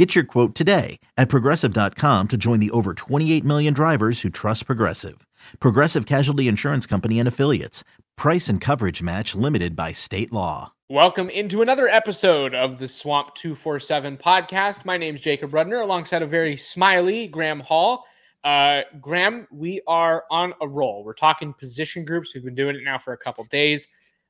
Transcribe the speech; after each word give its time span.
Get 0.00 0.14
your 0.14 0.24
quote 0.24 0.54
today 0.54 0.98
at 1.18 1.28
progressive.com 1.28 2.28
to 2.28 2.38
join 2.38 2.58
the 2.58 2.70
over 2.70 2.94
28 2.94 3.44
million 3.44 3.74
drivers 3.74 4.22
who 4.22 4.30
trust 4.30 4.64
Progressive. 4.64 5.26
Progressive 5.60 6.06
Casualty 6.06 6.48
Insurance 6.48 6.86
Company 6.86 7.18
and 7.18 7.28
Affiliates. 7.28 7.84
Price 8.16 8.48
and 8.48 8.62
coverage 8.62 9.02
match 9.02 9.34
limited 9.34 9.76
by 9.76 9.92
state 9.92 10.32
law. 10.32 10.72
Welcome 10.88 11.28
into 11.28 11.60
another 11.60 11.86
episode 11.86 12.54
of 12.54 12.78
the 12.78 12.88
Swamp 12.88 13.34
247 13.34 14.16
podcast. 14.16 14.86
My 14.86 14.96
name 14.96 15.16
is 15.16 15.20
Jacob 15.20 15.50
Rudner 15.50 15.82
alongside 15.82 16.22
a 16.22 16.26
very 16.26 16.56
smiley 16.56 17.26
Graham 17.26 17.60
Hall. 17.60 18.06
Uh, 18.42 18.80
Graham, 19.02 19.46
we 19.50 19.82
are 19.86 20.24
on 20.30 20.54
a 20.62 20.66
roll. 20.66 21.04
We're 21.04 21.12
talking 21.12 21.52
position 21.52 22.06
groups. 22.06 22.32
We've 22.32 22.42
been 22.42 22.54
doing 22.54 22.74
it 22.74 22.84
now 22.84 22.96
for 22.96 23.12
a 23.12 23.18
couple 23.18 23.44
days, 23.44 23.86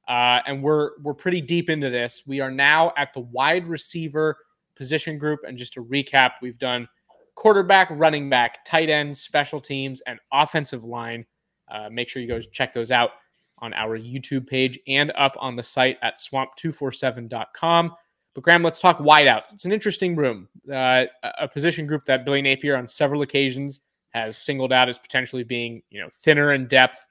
uh, 0.08 0.40
and 0.48 0.64
we're 0.64 0.98
we're 1.00 1.14
pretty 1.14 1.40
deep 1.40 1.70
into 1.70 1.90
this. 1.90 2.24
We 2.26 2.40
are 2.40 2.50
now 2.50 2.92
at 2.96 3.14
the 3.14 3.20
wide 3.20 3.68
receiver 3.68 4.36
position 4.80 5.18
group. 5.18 5.40
And 5.46 5.58
just 5.58 5.74
to 5.74 5.84
recap, 5.84 6.32
we've 6.40 6.58
done 6.58 6.88
quarterback, 7.34 7.88
running 7.90 8.30
back, 8.30 8.64
tight 8.64 8.88
end, 8.88 9.14
special 9.16 9.60
teams, 9.60 10.00
and 10.06 10.18
offensive 10.32 10.82
line. 10.84 11.26
Uh, 11.70 11.90
make 11.90 12.08
sure 12.08 12.22
you 12.22 12.28
guys 12.28 12.46
check 12.46 12.72
those 12.72 12.90
out 12.90 13.10
on 13.58 13.74
our 13.74 13.98
YouTube 13.98 14.46
page 14.46 14.80
and 14.88 15.12
up 15.18 15.36
on 15.38 15.54
the 15.54 15.62
site 15.62 15.98
at 16.02 16.18
swamp247.com. 16.18 17.92
But 18.34 18.44
Graham, 18.44 18.62
let's 18.62 18.80
talk 18.80 18.98
wideouts. 18.98 19.52
It's 19.52 19.66
an 19.66 19.72
interesting 19.72 20.16
room, 20.16 20.48
uh, 20.72 21.04
a 21.22 21.46
position 21.46 21.86
group 21.86 22.06
that 22.06 22.24
Billy 22.24 22.40
Napier 22.40 22.76
on 22.76 22.88
several 22.88 23.20
occasions 23.20 23.82
has 24.10 24.38
singled 24.38 24.72
out 24.72 24.88
as 24.88 24.98
potentially 24.98 25.44
being, 25.44 25.82
you 25.90 26.00
know, 26.00 26.08
thinner 26.10 26.52
in 26.52 26.68
depth, 26.68 27.04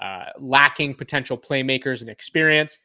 uh, 0.00 0.24
lacking 0.38 0.94
potential 0.94 1.38
playmakers 1.38 2.00
and 2.00 2.10
experience. 2.10 2.78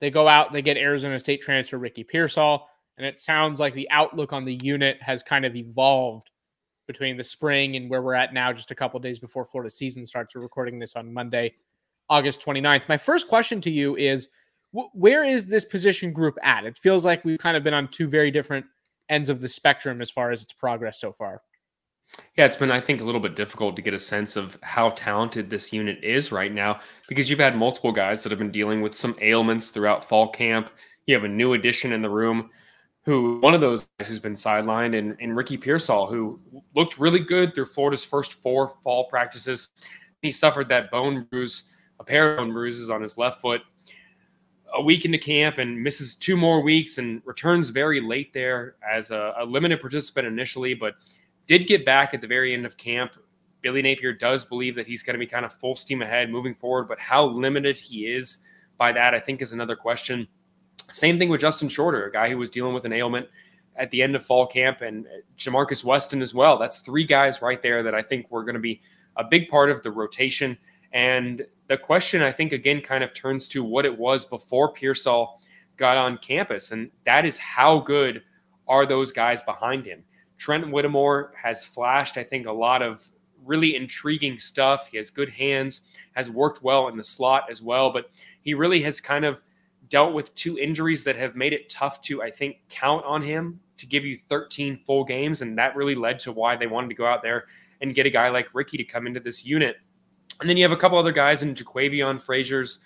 They 0.00 0.10
go 0.10 0.26
out, 0.26 0.52
they 0.52 0.60
get 0.60 0.76
Arizona 0.76 1.20
State 1.20 1.40
transfer 1.40 1.78
Ricky 1.78 2.02
Pearsall. 2.04 2.68
And 2.98 3.06
it 3.06 3.20
sounds 3.20 3.60
like 3.60 3.74
the 3.74 3.90
outlook 3.90 4.32
on 4.32 4.44
the 4.44 4.58
unit 4.62 4.98
has 5.02 5.22
kind 5.22 5.44
of 5.44 5.54
evolved 5.54 6.30
between 6.86 7.16
the 7.16 7.24
spring 7.24 7.76
and 7.76 7.90
where 7.90 8.02
we're 8.02 8.14
at 8.14 8.32
now, 8.32 8.52
just 8.52 8.70
a 8.70 8.74
couple 8.74 8.98
days 9.00 9.18
before 9.18 9.44
Florida 9.44 9.70
season 9.70 10.06
starts. 10.06 10.34
We're 10.34 10.42
recording 10.42 10.78
this 10.78 10.96
on 10.96 11.12
Monday, 11.12 11.54
August 12.08 12.44
29th. 12.44 12.88
My 12.88 12.96
first 12.96 13.28
question 13.28 13.60
to 13.62 13.70
you 13.70 13.96
is 13.96 14.28
where 14.72 15.24
is 15.24 15.46
this 15.46 15.64
position 15.64 16.12
group 16.12 16.36
at? 16.42 16.64
It 16.64 16.78
feels 16.78 17.04
like 17.04 17.24
we've 17.24 17.38
kind 17.38 17.56
of 17.56 17.64
been 17.64 17.74
on 17.74 17.88
two 17.88 18.08
very 18.08 18.30
different 18.30 18.64
ends 19.08 19.30
of 19.30 19.40
the 19.40 19.48
spectrum 19.48 20.00
as 20.00 20.10
far 20.10 20.30
as 20.30 20.42
its 20.42 20.52
progress 20.52 21.00
so 21.00 21.12
far. 21.12 21.42
Yeah, 22.36 22.44
it's 22.44 22.56
been, 22.56 22.70
I 22.70 22.80
think, 22.80 23.00
a 23.00 23.04
little 23.04 23.20
bit 23.20 23.36
difficult 23.36 23.74
to 23.76 23.82
get 23.82 23.94
a 23.94 23.98
sense 23.98 24.36
of 24.36 24.56
how 24.62 24.90
talented 24.90 25.50
this 25.50 25.72
unit 25.72 26.02
is 26.02 26.30
right 26.30 26.52
now 26.52 26.80
because 27.08 27.28
you've 27.28 27.38
had 27.40 27.56
multiple 27.56 27.92
guys 27.92 28.22
that 28.22 28.30
have 28.30 28.38
been 28.38 28.52
dealing 28.52 28.80
with 28.80 28.94
some 28.94 29.16
ailments 29.20 29.70
throughout 29.70 30.08
fall 30.08 30.30
camp. 30.30 30.70
You 31.06 31.14
have 31.14 31.24
a 31.24 31.28
new 31.28 31.54
addition 31.54 31.92
in 31.92 32.02
the 32.02 32.10
room 32.10 32.50
who 33.06 33.40
one 33.40 33.54
of 33.54 33.62
those 33.62 33.86
guys 33.98 34.08
who's 34.08 34.18
been 34.18 34.34
sidelined, 34.34 34.98
and, 34.98 35.16
and 35.20 35.34
Ricky 35.34 35.56
Pearsall, 35.56 36.06
who 36.06 36.38
looked 36.74 36.98
really 36.98 37.20
good 37.20 37.54
through 37.54 37.66
Florida's 37.66 38.04
first 38.04 38.34
four 38.34 38.76
fall 38.82 39.04
practices. 39.04 39.70
He 40.20 40.30
suffered 40.30 40.68
that 40.68 40.90
bone 40.90 41.26
bruise, 41.30 41.64
a 42.00 42.04
pair 42.04 42.32
of 42.32 42.38
bone 42.38 42.52
bruises 42.52 42.90
on 42.90 43.00
his 43.00 43.16
left 43.16 43.40
foot 43.40 43.62
a 44.74 44.82
week 44.82 45.04
into 45.04 45.18
camp 45.18 45.58
and 45.58 45.82
misses 45.82 46.14
two 46.14 46.36
more 46.36 46.60
weeks 46.60 46.98
and 46.98 47.22
returns 47.24 47.70
very 47.70 48.00
late 48.00 48.32
there 48.32 48.76
as 48.88 49.10
a, 49.10 49.34
a, 49.38 49.44
limited 49.44 49.80
participant 49.80 50.26
initially, 50.26 50.74
but 50.74 50.94
did 51.46 51.66
get 51.66 51.84
back 51.84 52.14
at 52.14 52.20
the 52.20 52.26
very 52.26 52.52
end 52.52 52.66
of 52.66 52.76
camp. 52.76 53.12
Billy 53.62 53.82
Napier 53.82 54.12
does 54.12 54.44
believe 54.44 54.74
that 54.74 54.86
he's 54.86 55.02
going 55.02 55.14
to 55.14 55.18
be 55.18 55.26
kind 55.26 55.44
of 55.44 55.54
full 55.54 55.76
steam 55.76 56.02
ahead 56.02 56.30
moving 56.30 56.54
forward, 56.54 56.88
but 56.88 56.98
how 56.98 57.24
limited 57.24 57.76
he 57.76 58.06
is 58.06 58.38
by 58.78 58.92
that, 58.92 59.14
I 59.14 59.20
think, 59.20 59.40
is 59.40 59.52
another 59.52 59.76
question. 59.76 60.28
Same 60.88 61.18
thing 61.18 61.28
with 61.28 61.40
Justin 61.40 61.68
Shorter, 61.68 62.06
a 62.06 62.12
guy 62.12 62.30
who 62.30 62.38
was 62.38 62.50
dealing 62.50 62.74
with 62.74 62.84
an 62.84 62.92
ailment 62.92 63.28
at 63.76 63.90
the 63.90 64.02
end 64.02 64.16
of 64.16 64.24
fall 64.24 64.46
camp, 64.46 64.80
and 64.80 65.06
Jamarcus 65.36 65.84
Weston 65.84 66.22
as 66.22 66.32
well. 66.32 66.58
That's 66.58 66.80
three 66.80 67.04
guys 67.04 67.42
right 67.42 67.60
there 67.60 67.82
that 67.82 67.94
I 67.94 68.02
think 68.02 68.30
were 68.30 68.44
going 68.44 68.54
to 68.54 68.60
be 68.60 68.80
a 69.16 69.24
big 69.24 69.48
part 69.48 69.70
of 69.70 69.82
the 69.82 69.90
rotation. 69.90 70.56
And 70.92 71.44
the 71.68 71.76
question, 71.76 72.22
I 72.22 72.32
think, 72.32 72.52
again, 72.52 72.80
kind 72.80 73.04
of 73.04 73.12
turns 73.12 73.48
to 73.48 73.62
what 73.62 73.84
it 73.84 73.98
was 73.98 74.24
before 74.24 74.72
Pearsall 74.72 75.40
got 75.76 75.96
on 75.96 76.18
campus, 76.18 76.70
and 76.70 76.90
that 77.04 77.26
is 77.26 77.36
how 77.36 77.80
good 77.80 78.22
are 78.68 78.86
those 78.86 79.12
guys 79.12 79.42
behind 79.42 79.84
him. 79.84 80.02
Trent 80.38 80.70
Whittemore 80.70 81.32
has 81.40 81.64
flashed, 81.64 82.16
I 82.16 82.24
think, 82.24 82.46
a 82.46 82.52
lot 82.52 82.82
of 82.82 83.08
really 83.44 83.76
intriguing 83.76 84.38
stuff. 84.38 84.88
He 84.90 84.96
has 84.96 85.10
good 85.10 85.28
hands, 85.28 85.82
has 86.14 86.30
worked 86.30 86.62
well 86.62 86.88
in 86.88 86.96
the 86.96 87.04
slot 87.04 87.44
as 87.50 87.62
well, 87.62 87.92
but 87.92 88.10
he 88.42 88.54
really 88.54 88.80
has 88.82 89.00
kind 89.00 89.24
of 89.24 89.38
dealt 89.88 90.14
with 90.14 90.34
two 90.34 90.58
injuries 90.58 91.04
that 91.04 91.16
have 91.16 91.36
made 91.36 91.52
it 91.52 91.68
tough 91.68 92.00
to, 92.02 92.22
I 92.22 92.30
think, 92.30 92.58
count 92.68 93.04
on 93.04 93.22
him 93.22 93.60
to 93.78 93.86
give 93.86 94.04
you 94.04 94.18
13 94.28 94.80
full 94.84 95.04
games. 95.04 95.42
And 95.42 95.56
that 95.58 95.76
really 95.76 95.94
led 95.94 96.18
to 96.20 96.32
why 96.32 96.56
they 96.56 96.66
wanted 96.66 96.88
to 96.88 96.94
go 96.94 97.06
out 97.06 97.22
there 97.22 97.44
and 97.80 97.94
get 97.94 98.06
a 98.06 98.10
guy 98.10 98.28
like 98.28 98.54
Ricky 98.54 98.76
to 98.76 98.84
come 98.84 99.06
into 99.06 99.20
this 99.20 99.44
unit. 99.44 99.76
And 100.40 100.48
then 100.48 100.56
you 100.56 100.64
have 100.64 100.72
a 100.72 100.76
couple 100.76 100.98
other 100.98 101.12
guys 101.12 101.42
in 101.42 101.54
Jaquavion 101.54 102.22
Fraziars 102.22 102.78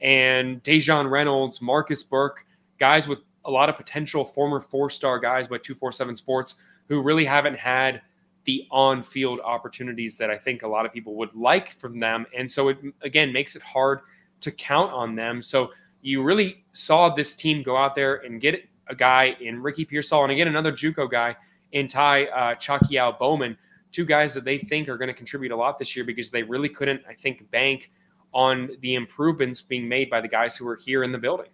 and 0.00 0.62
Daejon 0.62 1.10
Reynolds, 1.10 1.60
Marcus 1.60 2.02
Burke, 2.02 2.46
guys 2.78 3.08
with 3.08 3.22
a 3.44 3.50
lot 3.50 3.68
of 3.68 3.76
potential 3.76 4.24
former 4.24 4.60
four 4.60 4.90
star 4.90 5.18
guys 5.18 5.48
by 5.48 5.58
247 5.58 6.16
Sports 6.16 6.56
who 6.88 7.02
really 7.02 7.24
haven't 7.24 7.58
had 7.58 8.02
the 8.44 8.66
on 8.70 9.02
field 9.02 9.40
opportunities 9.40 10.18
that 10.18 10.30
I 10.30 10.36
think 10.36 10.62
a 10.62 10.68
lot 10.68 10.84
of 10.84 10.92
people 10.92 11.14
would 11.16 11.34
like 11.34 11.70
from 11.70 11.98
them. 11.98 12.26
And 12.36 12.50
so 12.50 12.68
it, 12.68 12.78
again, 13.02 13.32
makes 13.32 13.56
it 13.56 13.62
hard 13.62 14.00
to 14.40 14.50
count 14.50 14.92
on 14.92 15.14
them. 15.14 15.42
So 15.42 15.70
you 16.04 16.22
really 16.22 16.64
saw 16.74 17.08
this 17.08 17.34
team 17.34 17.62
go 17.62 17.78
out 17.78 17.94
there 17.94 18.16
and 18.16 18.38
get 18.38 18.68
a 18.88 18.94
guy 18.94 19.34
in 19.40 19.62
Ricky 19.62 19.86
Pearsall 19.86 20.22
and 20.22 20.30
again 20.30 20.48
another 20.48 20.70
JUCO 20.70 21.10
guy 21.10 21.34
in 21.72 21.88
Ty 21.88 22.26
uh, 22.26 22.54
Chakiao 22.56 23.18
Bowman, 23.18 23.56
two 23.90 24.04
guys 24.04 24.34
that 24.34 24.44
they 24.44 24.58
think 24.58 24.88
are 24.88 24.98
going 24.98 25.08
to 25.08 25.14
contribute 25.14 25.50
a 25.50 25.56
lot 25.56 25.78
this 25.78 25.96
year 25.96 26.04
because 26.04 26.30
they 26.30 26.42
really 26.42 26.68
couldn't, 26.68 27.00
I 27.08 27.14
think, 27.14 27.50
bank 27.50 27.90
on 28.34 28.70
the 28.82 28.96
improvements 28.96 29.62
being 29.62 29.88
made 29.88 30.10
by 30.10 30.20
the 30.20 30.28
guys 30.28 30.56
who 30.56 30.68
are 30.68 30.76
here 30.76 31.04
in 31.04 31.10
the 31.10 31.18
building. 31.18 31.48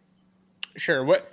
Sure. 0.76 1.04
What 1.04 1.30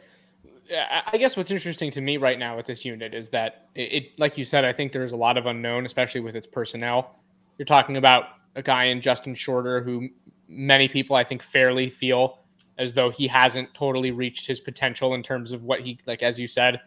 I 0.70 1.18
guess 1.18 1.36
what's 1.36 1.50
interesting 1.50 1.90
to 1.92 2.02
me 2.02 2.18
right 2.18 2.38
now 2.38 2.56
with 2.56 2.68
this 2.68 2.86
unit 2.86 3.16
is 3.16 3.32
that 3.32 3.70
it, 3.74 4.18
like 4.20 4.38
you 4.38 4.46
said, 4.46 4.64
I 4.64 4.74
think 4.74 4.92
there's 4.92 5.14
a 5.14 5.18
lot 5.18 5.38
of 5.38 5.48
unknown, 5.48 5.88
especially 5.88 6.22
with 6.22 6.36
its 6.36 6.46
personnel. 6.46 7.16
You're 7.58 7.66
talking 7.66 7.98
about 7.98 8.26
a 8.56 8.62
guy 8.62 8.86
in 8.86 9.02
Justin 9.02 9.34
Shorter 9.34 9.82
who 9.82 10.10
many 10.48 10.88
people 10.88 11.16
I 11.16 11.24
think 11.24 11.42
fairly 11.42 11.90
feel 11.90 12.42
as 12.78 12.94
though 12.94 13.10
he 13.10 13.28
hasn't 13.28 13.74
totally 13.74 14.12
reached 14.12 14.48
his 14.48 14.60
potential 14.60 15.14
in 15.14 15.24
terms 15.24 15.52
of 15.52 15.64
what 15.64 15.82
he 15.82 16.00
like 16.06 16.24
as 16.24 16.40
you 16.40 16.48
said 16.48 16.80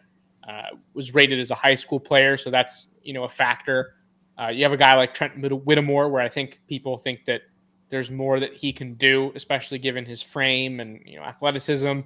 uh, 0.47 0.75
was 0.93 1.13
rated 1.13 1.39
as 1.39 1.51
a 1.51 1.55
high 1.55 1.75
school 1.75 1.99
player. 1.99 2.37
So 2.37 2.49
that's 2.49 2.87
you 3.03 3.13
know 3.13 3.23
a 3.23 3.29
factor. 3.29 3.95
Uh, 4.39 4.47
you 4.47 4.63
have 4.63 4.73
a 4.73 4.77
guy 4.77 4.95
like 4.95 5.13
trent 5.13 5.33
whittemore 5.65 6.09
where 6.09 6.21
i 6.21 6.29
think 6.29 6.61
people 6.67 6.97
think 6.97 7.25
that 7.25 7.41
there's 7.89 8.09
more 8.09 8.39
that 8.39 8.53
he 8.53 8.71
can 8.71 8.93
do 8.95 9.31
especially 9.35 9.77
given 9.77 10.05
his 10.05 10.21
frame 10.21 10.79
and 10.79 11.01
you 11.05 11.17
know 11.17 11.23
athleticism. 11.23 12.01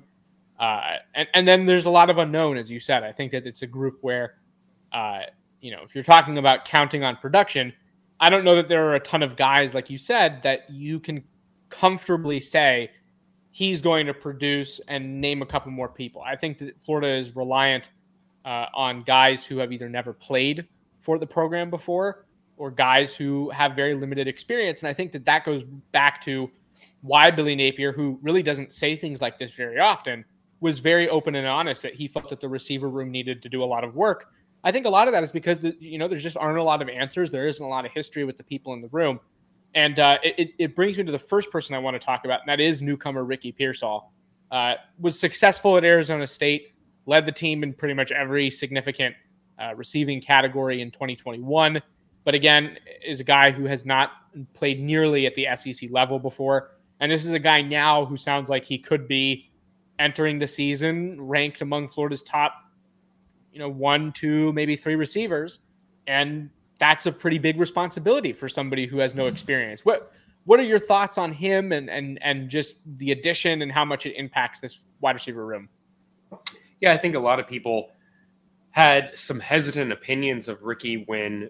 Uh, 0.59 0.81
and, 1.13 1.27
and 1.33 1.47
then 1.47 1.65
there's 1.65 1.85
a 1.85 1.89
lot 1.89 2.09
of 2.09 2.17
unknown 2.17 2.57
as 2.57 2.71
you 2.71 2.79
said. 2.79 3.03
I 3.03 3.11
think 3.11 3.31
that 3.31 3.45
it's 3.45 3.61
a 3.61 3.67
group 3.67 3.99
where 4.01 4.35
uh, 4.91 5.19
you 5.65 5.71
know 5.71 5.81
if 5.83 5.95
you're 5.95 6.03
talking 6.03 6.37
about 6.37 6.63
counting 6.63 7.03
on 7.03 7.15
production 7.17 7.73
i 8.19 8.29
don't 8.29 8.43
know 8.43 8.55
that 8.55 8.69
there 8.69 8.87
are 8.87 8.95
a 8.95 8.99
ton 8.99 9.23
of 9.23 9.35
guys 9.35 9.73
like 9.73 9.89
you 9.89 9.97
said 9.97 10.43
that 10.43 10.69
you 10.69 10.99
can 10.99 11.23
comfortably 11.69 12.39
say 12.39 12.91
he's 13.55 13.81
going 13.81 14.05
to 14.05 14.13
produce 14.13 14.81
and 14.89 15.21
name 15.21 15.41
a 15.41 15.45
couple 15.45 15.71
more 15.71 15.87
people. 15.87 16.21
I 16.21 16.35
think 16.35 16.57
that 16.57 16.77
Florida 16.81 17.15
is 17.15 17.37
reliant 17.37 17.89
uh, 18.43 18.65
on 18.73 19.01
guys 19.03 19.45
who 19.45 19.59
have 19.59 19.71
either 19.71 19.87
never 19.87 20.11
played 20.11 20.67
for 20.99 21.17
the 21.17 21.25
program 21.25 21.69
before 21.69 22.25
or 22.57 22.69
guys 22.69 23.15
who 23.15 23.49
have 23.51 23.73
very 23.73 23.93
limited 23.93 24.27
experience. 24.27 24.81
And 24.81 24.89
I 24.89 24.93
think 24.93 25.13
that 25.13 25.23
that 25.23 25.45
goes 25.45 25.63
back 25.63 26.21
to 26.23 26.51
why 27.01 27.31
Billy 27.31 27.55
Napier, 27.55 27.93
who 27.93 28.19
really 28.21 28.43
doesn't 28.43 28.73
say 28.73 28.97
things 28.97 29.21
like 29.21 29.39
this 29.39 29.53
very 29.53 29.79
often, 29.79 30.25
was 30.59 30.79
very 30.79 31.07
open 31.07 31.33
and 31.35 31.47
honest 31.47 31.81
that 31.83 31.95
he 31.95 32.09
felt 32.09 32.27
that 32.31 32.41
the 32.41 32.49
receiver 32.49 32.89
room 32.89 33.09
needed 33.09 33.41
to 33.43 33.47
do 33.47 33.63
a 33.63 33.65
lot 33.65 33.85
of 33.85 33.95
work. 33.95 34.33
I 34.65 34.73
think 34.73 34.85
a 34.85 34.89
lot 34.89 35.07
of 35.07 35.13
that 35.13 35.23
is 35.23 35.31
because 35.31 35.59
the, 35.59 35.77
you 35.79 35.97
know 35.97 36.09
there's 36.09 36.23
just 36.23 36.35
aren't 36.35 36.57
a 36.57 36.63
lot 36.63 36.81
of 36.81 36.89
answers. 36.89 37.31
There 37.31 37.47
isn't 37.47 37.65
a 37.65 37.69
lot 37.69 37.85
of 37.85 37.93
history 37.93 38.25
with 38.25 38.35
the 38.35 38.43
people 38.43 38.73
in 38.73 38.81
the 38.81 38.89
room. 38.89 39.21
And 39.75 39.99
uh, 39.99 40.17
it, 40.23 40.53
it 40.57 40.75
brings 40.75 40.97
me 40.97 41.03
to 41.03 41.11
the 41.11 41.19
first 41.19 41.51
person 41.51 41.75
I 41.75 41.79
want 41.79 41.95
to 41.95 41.99
talk 41.99 42.23
about, 42.23 42.39
and 42.39 42.49
that 42.49 42.61
is 42.61 42.81
newcomer 42.81 43.25
Ricky 43.25 43.51
Pearsall. 43.51 44.11
Uh, 44.49 44.75
was 44.99 45.19
successful 45.19 45.75
at 45.77 45.83
Arizona 45.83 46.25
State, 46.25 46.73
led 47.05 47.25
the 47.25 47.31
team 47.31 47.61
in 47.61 47.73
pretty 47.73 47.93
much 47.93 48.11
every 48.11 48.49
significant 48.49 49.15
uh, 49.61 49.75
receiving 49.75 50.21
category 50.21 50.81
in 50.81 50.91
2021. 50.91 51.81
But 52.23 52.35
again, 52.35 52.77
is 53.05 53.19
a 53.19 53.23
guy 53.23 53.51
who 53.51 53.65
has 53.65 53.85
not 53.85 54.11
played 54.53 54.79
nearly 54.79 55.25
at 55.25 55.35
the 55.35 55.47
SEC 55.55 55.89
level 55.91 56.19
before. 56.19 56.71
And 57.01 57.11
this 57.11 57.25
is 57.25 57.33
a 57.33 57.39
guy 57.39 57.61
now 57.61 58.05
who 58.05 58.15
sounds 58.15 58.49
like 58.49 58.63
he 58.63 58.77
could 58.77 59.07
be 59.07 59.51
entering 59.99 60.39
the 60.39 60.47
season 60.47 61.21
ranked 61.21 61.61
among 61.61 61.89
Florida's 61.89 62.23
top, 62.23 62.53
you 63.51 63.59
know, 63.59 63.69
one, 63.69 64.11
two, 64.13 64.53
maybe 64.53 64.75
three 64.75 64.95
receivers. 64.95 65.59
And 66.07 66.49
that's 66.77 67.05
a 67.05 67.11
pretty 67.11 67.37
big 67.37 67.59
responsibility 67.59 68.33
for 68.33 68.49
somebody 68.49 68.85
who 68.85 68.97
has 68.99 69.13
no 69.13 69.23
mm-hmm. 69.23 69.33
experience. 69.33 69.85
What 69.85 70.11
what 70.45 70.59
are 70.59 70.63
your 70.63 70.79
thoughts 70.79 71.17
on 71.17 71.31
him 71.31 71.71
and 71.71 71.89
and 71.89 72.19
and 72.21 72.49
just 72.49 72.77
the 72.97 73.11
addition 73.11 73.61
and 73.61 73.71
how 73.71 73.85
much 73.85 74.05
it 74.05 74.13
impacts 74.15 74.59
this 74.59 74.81
wide 75.01 75.13
receiver 75.15 75.45
room? 75.45 75.69
Yeah, 76.81 76.93
I 76.93 76.97
think 76.97 77.15
a 77.15 77.19
lot 77.19 77.39
of 77.39 77.47
people 77.47 77.91
had 78.71 79.17
some 79.17 79.39
hesitant 79.39 79.91
opinions 79.91 80.49
of 80.49 80.63
Ricky 80.63 81.03
when 81.07 81.49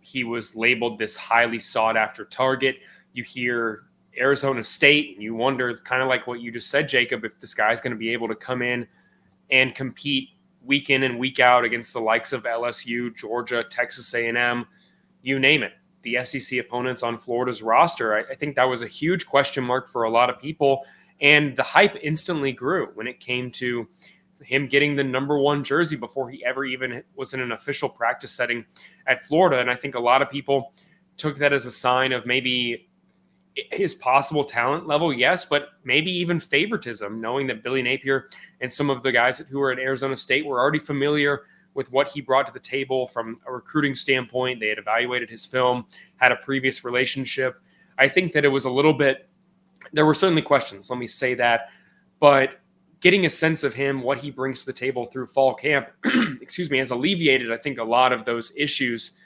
he 0.00 0.24
was 0.24 0.56
labeled 0.56 0.98
this 0.98 1.16
highly 1.16 1.58
sought 1.58 1.96
after 1.96 2.24
target. 2.24 2.76
You 3.12 3.22
hear 3.22 3.84
Arizona 4.18 4.64
State, 4.64 5.14
and 5.14 5.22
you 5.22 5.34
wonder, 5.34 5.76
kind 5.78 6.02
of 6.02 6.08
like 6.08 6.26
what 6.26 6.40
you 6.40 6.50
just 6.50 6.70
said, 6.70 6.88
Jacob, 6.88 7.24
if 7.24 7.38
this 7.38 7.54
guy's 7.54 7.80
going 7.80 7.92
to 7.92 7.98
be 7.98 8.10
able 8.10 8.28
to 8.28 8.34
come 8.34 8.62
in 8.62 8.86
and 9.50 9.74
compete 9.74 10.30
week 10.64 10.90
in 10.90 11.02
and 11.02 11.18
week 11.18 11.40
out 11.40 11.64
against 11.64 11.92
the 11.92 12.00
likes 12.00 12.32
of 12.32 12.44
LSU, 12.44 13.14
Georgia, 13.16 13.64
Texas 13.64 14.14
A&M, 14.14 14.66
you 15.22 15.38
name 15.38 15.62
it 15.62 15.72
the 16.04 16.22
SEC 16.22 16.58
opponents 16.58 17.02
on 17.02 17.18
Florida's 17.18 17.62
roster. 17.62 18.14
I, 18.14 18.32
I, 18.32 18.34
think 18.36 18.54
that 18.56 18.64
was 18.64 18.82
a 18.82 18.86
huge 18.86 19.26
question 19.26 19.64
mark 19.64 19.88
for 19.88 20.04
a 20.04 20.10
lot 20.10 20.30
of 20.30 20.38
people. 20.38 20.84
And 21.20 21.56
the 21.56 21.62
hype 21.62 21.96
instantly 22.02 22.52
grew 22.52 22.88
when 22.94 23.06
it 23.06 23.20
came 23.20 23.50
to 23.52 23.88
him 24.42 24.66
getting 24.66 24.94
the 24.94 25.04
number 25.04 25.38
one 25.38 25.64
jersey 25.64 25.96
before 25.96 26.28
he 26.28 26.44
ever 26.44 26.64
even 26.64 27.02
was 27.16 27.34
in 27.34 27.40
an 27.40 27.52
official 27.52 27.88
practice 27.88 28.30
setting 28.30 28.64
at 29.06 29.26
Florida. 29.26 29.60
And 29.60 29.70
I 29.70 29.76
think 29.76 29.94
a 29.94 30.00
lot 30.00 30.22
of 30.22 30.30
people 30.30 30.72
took 31.16 31.38
that 31.38 31.52
as 31.52 31.66
a 31.66 31.70
sign 31.70 32.12
of 32.12 32.26
maybe 32.26 32.88
his 33.54 33.94
possible 33.94 34.44
talent 34.44 34.86
level, 34.86 35.12
yes, 35.12 35.44
but 35.44 35.68
maybe 35.84 36.10
even 36.10 36.40
favoritism, 36.40 37.20
knowing 37.20 37.46
that 37.46 37.62
Billy 37.62 37.82
Napier 37.82 38.28
and 38.60 38.72
some 38.72 38.90
of 38.90 39.02
the 39.02 39.12
guys 39.12 39.38
who 39.38 39.58
were 39.58 39.70
at 39.70 39.78
Arizona 39.78 40.16
State 40.16 40.44
were 40.44 40.60
already 40.60 40.78
familiar 40.78 41.42
with 41.74 41.90
what 41.92 42.08
he 42.08 42.20
brought 42.20 42.46
to 42.46 42.52
the 42.52 42.60
table 42.60 43.06
from 43.08 43.40
a 43.46 43.52
recruiting 43.52 43.94
standpoint. 43.94 44.60
They 44.60 44.68
had 44.68 44.78
evaluated 44.78 45.28
his 45.28 45.44
film, 45.44 45.86
had 46.16 46.32
a 46.32 46.36
previous 46.36 46.84
relationship. 46.84 47.60
I 47.98 48.08
think 48.08 48.32
that 48.32 48.44
it 48.44 48.48
was 48.48 48.64
a 48.64 48.70
little 48.70 48.92
bit, 48.92 49.28
there 49.92 50.06
were 50.06 50.14
certainly 50.14 50.42
questions, 50.42 50.90
let 50.90 50.98
me 50.98 51.06
say 51.06 51.34
that. 51.34 51.68
But 52.20 52.60
getting 53.00 53.26
a 53.26 53.30
sense 53.30 53.64
of 53.64 53.74
him, 53.74 54.02
what 54.02 54.18
he 54.18 54.30
brings 54.30 54.60
to 54.60 54.66
the 54.66 54.72
table 54.72 55.04
through 55.04 55.26
fall 55.26 55.54
camp, 55.54 55.88
excuse 56.40 56.70
me, 56.70 56.78
has 56.78 56.90
alleviated, 56.90 57.52
I 57.52 57.56
think, 57.56 57.78
a 57.78 57.84
lot 57.84 58.12
of 58.12 58.24
those 58.24 58.52
issues. 58.56 59.16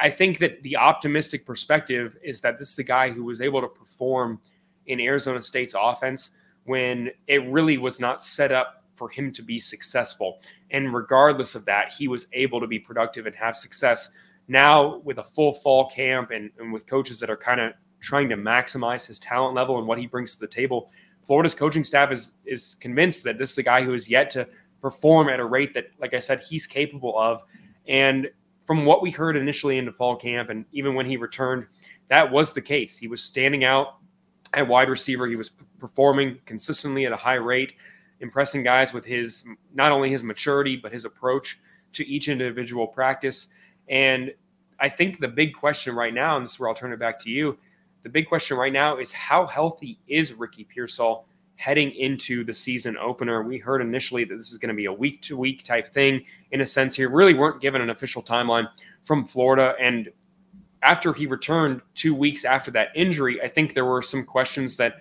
I, 0.00 0.10
think 0.10 0.38
that 0.38 0.62
the 0.62 0.76
optimistic 0.76 1.46
perspective 1.46 2.16
is 2.22 2.40
that 2.40 2.58
this 2.58 2.70
is 2.70 2.76
the 2.76 2.84
guy 2.84 3.10
who 3.10 3.24
was 3.24 3.40
able 3.40 3.60
to 3.60 3.68
perform 3.68 4.40
in 4.86 5.00
Arizona 5.00 5.40
State's 5.42 5.74
offense 5.78 6.30
when 6.64 7.10
it 7.26 7.46
really 7.48 7.78
was 7.78 8.00
not 8.00 8.22
set 8.22 8.52
up 8.52 8.84
for 8.94 9.08
him 9.08 9.32
to 9.32 9.42
be 9.42 9.58
successful. 9.58 10.40
And 10.70 10.94
regardless 10.94 11.54
of 11.54 11.64
that, 11.66 11.92
he 11.92 12.08
was 12.08 12.26
able 12.32 12.60
to 12.60 12.66
be 12.66 12.78
productive 12.78 13.26
and 13.26 13.34
have 13.36 13.56
success. 13.56 14.12
Now, 14.48 14.98
with 14.98 15.18
a 15.18 15.24
full 15.24 15.54
fall 15.54 15.90
camp 15.90 16.30
and, 16.30 16.50
and 16.58 16.72
with 16.72 16.86
coaches 16.86 17.18
that 17.20 17.30
are 17.30 17.36
kind 17.36 17.60
of 17.60 17.72
trying 18.00 18.28
to 18.28 18.36
maximize 18.36 19.06
his 19.06 19.18
talent 19.18 19.54
level 19.54 19.78
and 19.78 19.86
what 19.86 19.98
he 19.98 20.06
brings 20.06 20.34
to 20.34 20.40
the 20.40 20.46
table, 20.46 20.90
Florida's 21.22 21.54
coaching 21.54 21.84
staff 21.84 22.10
is 22.10 22.32
is 22.44 22.76
convinced 22.80 23.22
that 23.24 23.38
this 23.38 23.52
is 23.52 23.58
a 23.58 23.62
guy 23.62 23.82
who 23.82 23.94
is 23.94 24.08
yet 24.08 24.28
to 24.30 24.46
perform 24.80 25.28
at 25.28 25.38
a 25.38 25.44
rate 25.44 25.72
that, 25.74 25.86
like 26.00 26.12
I 26.12 26.18
said, 26.18 26.40
he's 26.40 26.66
capable 26.66 27.16
of. 27.18 27.42
And 27.86 28.28
from 28.64 28.84
what 28.84 29.02
we 29.02 29.10
heard 29.10 29.36
initially 29.36 29.78
into 29.78 29.92
fall 29.92 30.16
camp, 30.16 30.50
and 30.50 30.64
even 30.72 30.94
when 30.94 31.06
he 31.06 31.16
returned, 31.16 31.66
that 32.08 32.30
was 32.30 32.52
the 32.52 32.62
case. 32.62 32.96
He 32.96 33.08
was 33.08 33.22
standing 33.22 33.64
out 33.64 33.96
at 34.54 34.66
wide 34.66 34.88
receiver. 34.88 35.26
He 35.26 35.36
was 35.36 35.50
performing 35.78 36.38
consistently 36.46 37.06
at 37.06 37.12
a 37.12 37.16
high 37.16 37.34
rate 37.34 37.74
impressing 38.20 38.62
guys 38.62 38.92
with 38.92 39.04
his 39.04 39.44
not 39.74 39.90
only 39.90 40.08
his 40.08 40.22
maturity 40.22 40.76
but 40.76 40.92
his 40.92 41.04
approach 41.04 41.58
to 41.92 42.06
each 42.06 42.28
individual 42.28 42.86
practice. 42.86 43.48
And 43.88 44.32
I 44.80 44.88
think 44.88 45.18
the 45.18 45.28
big 45.28 45.54
question 45.54 45.94
right 45.94 46.14
now, 46.14 46.36
and 46.36 46.44
this 46.44 46.52
is 46.52 46.60
where 46.60 46.68
I'll 46.68 46.74
turn 46.74 46.92
it 46.92 46.98
back 46.98 47.18
to 47.20 47.30
you. 47.30 47.58
The 48.04 48.08
big 48.08 48.28
question 48.28 48.56
right 48.56 48.72
now 48.72 48.96
is 48.96 49.12
how 49.12 49.46
healthy 49.46 49.98
is 50.08 50.32
Ricky 50.32 50.64
Pearsall 50.64 51.26
heading 51.56 51.90
into 51.92 52.44
the 52.44 52.54
season 52.54 52.96
opener? 52.96 53.42
We 53.42 53.58
heard 53.58 53.80
initially 53.80 54.24
that 54.24 54.36
this 54.36 54.50
is 54.50 54.58
going 54.58 54.68
to 54.68 54.74
be 54.74 54.86
a 54.86 54.92
week 54.92 55.22
to 55.22 55.36
week 55.36 55.62
type 55.62 55.88
thing 55.88 56.24
in 56.50 56.60
a 56.60 56.66
sense 56.66 56.96
here. 56.96 57.08
Really 57.10 57.34
weren't 57.34 57.60
given 57.60 57.80
an 57.80 57.90
official 57.90 58.22
timeline 58.22 58.66
from 59.04 59.26
Florida. 59.26 59.74
And 59.80 60.10
after 60.82 61.12
he 61.12 61.26
returned 61.26 61.80
two 61.94 62.14
weeks 62.14 62.44
after 62.44 62.70
that 62.72 62.88
injury, 62.94 63.40
I 63.42 63.48
think 63.48 63.74
there 63.74 63.84
were 63.84 64.02
some 64.02 64.24
questions 64.24 64.76
that 64.76 64.96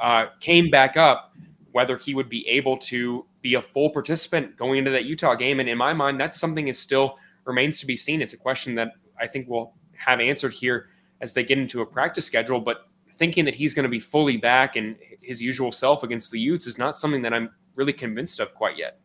uh, 0.00 0.26
came 0.40 0.70
back 0.70 0.96
up 0.96 1.32
whether 1.72 1.96
he 1.96 2.14
would 2.14 2.28
be 2.28 2.46
able 2.48 2.76
to 2.76 3.24
be 3.42 3.54
a 3.54 3.62
full 3.62 3.90
participant 3.90 4.56
going 4.56 4.78
into 4.78 4.90
that 4.90 5.04
Utah 5.04 5.34
game. 5.34 5.60
And 5.60 5.68
in 5.68 5.78
my 5.78 5.92
mind, 5.92 6.20
that's 6.20 6.40
something 6.40 6.66
that 6.66 6.74
still 6.74 7.18
remains 7.44 7.78
to 7.80 7.86
be 7.86 7.96
seen. 7.96 8.20
It's 8.20 8.32
a 8.32 8.38
question 8.38 8.74
that 8.76 8.92
I 9.20 9.26
think 9.26 9.46
we'll 9.48 9.72
have 9.96 10.18
answered 10.18 10.52
here 10.52 10.88
as 11.20 11.32
they 11.32 11.44
get 11.44 11.58
into 11.58 11.80
a 11.80 11.86
practice 11.86 12.24
schedule. 12.24 12.60
But 12.60 12.87
thinking 13.18 13.44
that 13.44 13.54
he's 13.54 13.74
going 13.74 13.84
to 13.84 13.90
be 13.90 14.00
fully 14.00 14.36
back 14.36 14.76
and 14.76 14.96
his 15.20 15.42
usual 15.42 15.72
self 15.72 16.02
against 16.02 16.30
the 16.30 16.40
Utes 16.40 16.66
is 16.66 16.78
not 16.78 16.96
something 16.96 17.22
that 17.22 17.34
I'm 17.34 17.50
really 17.74 17.92
convinced 17.92 18.40
of 18.40 18.54
quite 18.54 18.76
yet. 18.78 18.98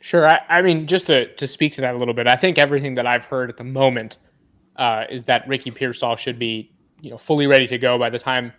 Sure. 0.00 0.26
I, 0.26 0.40
I 0.48 0.62
mean, 0.62 0.86
just 0.86 1.06
to, 1.06 1.34
to 1.34 1.46
speak 1.46 1.72
to 1.74 1.80
that 1.80 1.94
a 1.94 1.98
little 1.98 2.12
bit, 2.12 2.26
I 2.26 2.36
think 2.36 2.58
everything 2.58 2.94
that 2.96 3.06
I've 3.06 3.24
heard 3.24 3.48
at 3.48 3.56
the 3.56 3.64
moment 3.64 4.18
uh, 4.76 5.04
is 5.08 5.24
that 5.24 5.48
Ricky 5.48 5.70
Pearsall 5.70 6.16
should 6.16 6.38
be, 6.38 6.72
you 7.00 7.10
know, 7.10 7.18
fully 7.18 7.46
ready 7.46 7.66
to 7.68 7.78
go 7.78 7.98
by 7.98 8.10
the 8.10 8.18
time 8.18 8.52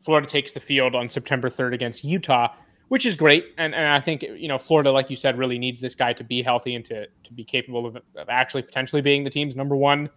Florida 0.00 0.26
takes 0.26 0.52
the 0.52 0.60
field 0.60 0.94
on 0.94 1.08
September 1.08 1.48
3rd 1.48 1.74
against 1.74 2.02
Utah 2.02 2.48
which 2.88 3.04
is 3.04 3.16
great. 3.16 3.54
And, 3.58 3.74
and 3.74 3.86
I 3.86 4.00
think, 4.00 4.22
you 4.22 4.48
know, 4.48 4.58
Florida, 4.58 4.90
like 4.90 5.10
you 5.10 5.16
said, 5.16 5.38
really 5.38 5.58
needs 5.58 5.80
this 5.80 5.94
guy 5.94 6.12
to 6.14 6.24
be 6.24 6.42
healthy 6.42 6.74
and 6.74 6.84
to, 6.86 7.06
to 7.06 7.32
be 7.32 7.44
capable 7.44 7.86
of, 7.86 7.96
of 7.96 8.28
actually 8.28 8.62
potentially 8.62 9.02
being 9.02 9.24
the 9.24 9.30
team's 9.30 9.54
number 9.56 9.76
one 9.76 10.10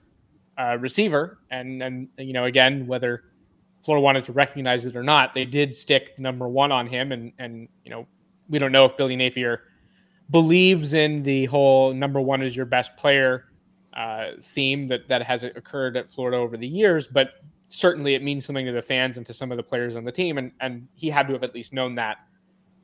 uh, 0.57 0.77
receiver. 0.79 1.39
And, 1.49 1.83
and, 1.83 2.07
you 2.17 2.33
know, 2.33 2.45
again, 2.45 2.87
whether 2.87 3.23
Florida 3.81 4.03
wanted 4.03 4.23
to 4.25 4.33
recognize 4.33 4.85
it 4.85 4.95
or 4.95 5.03
not, 5.03 5.33
they 5.33 5.45
did 5.45 5.75
stick 5.75 6.17
number 6.19 6.47
one 6.47 6.71
on 6.71 6.87
him. 6.87 7.11
And, 7.11 7.33
and, 7.39 7.67
you 7.83 7.91
know, 7.91 8.07
we 8.49 8.59
don't 8.59 8.71
know 8.71 8.85
if 8.85 8.95
Billy 8.95 9.15
Napier 9.15 9.63
believes 10.29 10.93
in 10.93 11.23
the 11.23 11.45
whole 11.45 11.93
number 11.93 12.21
one 12.21 12.41
is 12.41 12.55
your 12.55 12.65
best 12.65 12.95
player 12.95 13.45
uh, 13.93 14.31
theme 14.41 14.87
that, 14.87 15.07
that 15.09 15.23
has 15.23 15.43
occurred 15.43 15.97
at 15.97 16.09
Florida 16.09 16.37
over 16.37 16.57
the 16.57 16.67
years, 16.67 17.07
but 17.07 17.31
certainly 17.69 18.15
it 18.15 18.23
means 18.23 18.45
something 18.45 18.65
to 18.65 18.71
the 18.71 18.81
fans 18.81 19.17
and 19.17 19.25
to 19.25 19.33
some 19.33 19.51
of 19.51 19.57
the 19.57 19.63
players 19.63 19.95
on 19.95 20.03
the 20.03 20.11
team. 20.11 20.37
And, 20.37 20.51
and 20.61 20.87
he 20.93 21.09
had 21.09 21.27
to 21.27 21.33
have 21.33 21.43
at 21.43 21.53
least 21.53 21.73
known 21.73 21.95
that 21.95 22.17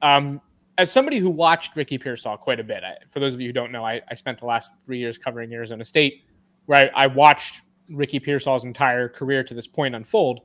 um, 0.02 0.42
as 0.78 0.92
somebody 0.92 1.18
who 1.20 1.30
watched 1.30 1.76
Ricky 1.76 1.98
Pearsall 1.98 2.38
quite 2.38 2.60
a 2.60 2.64
bit, 2.64 2.84
I, 2.84 2.96
for 3.08 3.20
those 3.20 3.34
of 3.34 3.42
you 3.42 3.48
who 3.48 3.54
don't 3.54 3.72
know, 3.72 3.86
I, 3.86 4.02
I, 4.10 4.14
spent 4.14 4.40
the 4.40 4.46
last 4.46 4.74
three 4.86 5.00
years 5.00 5.18
covering 5.18 5.52
Arizona 5.54 5.84
State, 5.84 6.24
where 6.66 6.92
I, 6.96 7.06
I 7.06 7.08
watched 7.08 7.62
Ricky 7.90 8.20
Pearsall's 8.20 8.64
entire 8.64 9.10
career 9.10 9.44
to 9.44 9.54
this 9.54 9.68
point 9.68 9.96
unfold. 9.96 10.42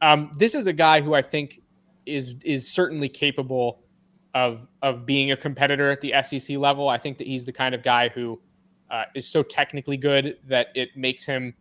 Um, 0.00 0.32
this 0.36 0.54
is 0.54 0.66
a 0.66 0.72
guy 0.72 1.00
who 1.00 1.14
I 1.14 1.22
think 1.22 1.60
is 2.06 2.34
is 2.44 2.70
certainly 2.70 3.08
capable 3.08 3.82
of 4.34 4.68
of 4.82 5.06
being 5.06 5.32
a 5.32 5.36
competitor 5.36 5.90
at 5.90 6.00
the 6.00 6.14
SEC 6.22 6.56
level. 6.56 6.88
I 6.88 6.98
think 6.98 7.18
that 7.18 7.26
he's 7.26 7.44
the 7.44 7.52
kind 7.52 7.74
of 7.74 7.82
guy 7.82 8.08
who 8.08 8.40
uh, 8.90 9.04
is 9.14 9.26
so 9.26 9.42
technically 9.42 9.96
good 9.96 10.38
that 10.46 10.68
it 10.74 10.90
makes 10.96 11.24
him 11.24 11.54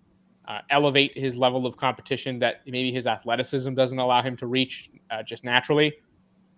uh, 0.47 0.59
elevate 0.69 1.17
his 1.17 1.37
level 1.37 1.65
of 1.65 1.77
competition 1.77 2.39
that 2.39 2.61
maybe 2.65 2.91
his 2.91 3.07
athleticism 3.07 3.73
doesn't 3.73 3.99
allow 3.99 4.21
him 4.21 4.35
to 4.35 4.47
reach 4.47 4.89
uh, 5.09 5.23
just 5.23 5.43
naturally. 5.43 5.93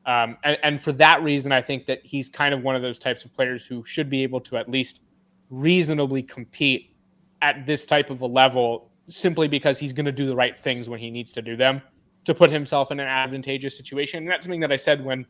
Um, 0.05 0.37
and, 0.43 0.57
and, 0.63 0.81
for 0.81 0.91
that 0.93 1.23
reason, 1.23 1.53
I 1.53 1.61
think 1.61 1.85
that 1.85 2.05
he's 2.05 2.27
kind 2.27 2.53
of 2.53 2.61
one 2.61 2.75
of 2.75 2.81
those 2.81 2.99
types 2.99 3.23
of 3.23 3.33
players 3.33 3.65
who 3.65 3.85
should 3.85 4.09
be 4.09 4.21
able 4.23 4.41
to 4.41 4.57
at 4.57 4.69
least 4.69 5.01
reasonably 5.49 6.21
compete 6.21 6.93
at 7.41 7.65
this 7.65 7.85
type 7.85 8.09
of 8.09 8.19
a 8.21 8.25
level 8.25 8.91
simply 9.07 9.47
because 9.47 9.79
he's 9.79 9.93
going 9.93 10.05
to 10.05 10.11
do 10.11 10.25
the 10.25 10.35
right 10.35 10.57
things 10.57 10.89
when 10.89 10.99
he 10.99 11.11
needs 11.11 11.31
to 11.33 11.41
do 11.41 11.55
them 11.55 11.81
to 12.25 12.33
put 12.33 12.49
himself 12.49 12.91
in 12.91 12.99
an 12.99 13.07
advantageous 13.07 13.75
situation. 13.75 14.19
And 14.19 14.29
that's 14.29 14.45
something 14.45 14.61
that 14.61 14.71
I 14.71 14.77
said 14.77 15.03
when 15.03 15.25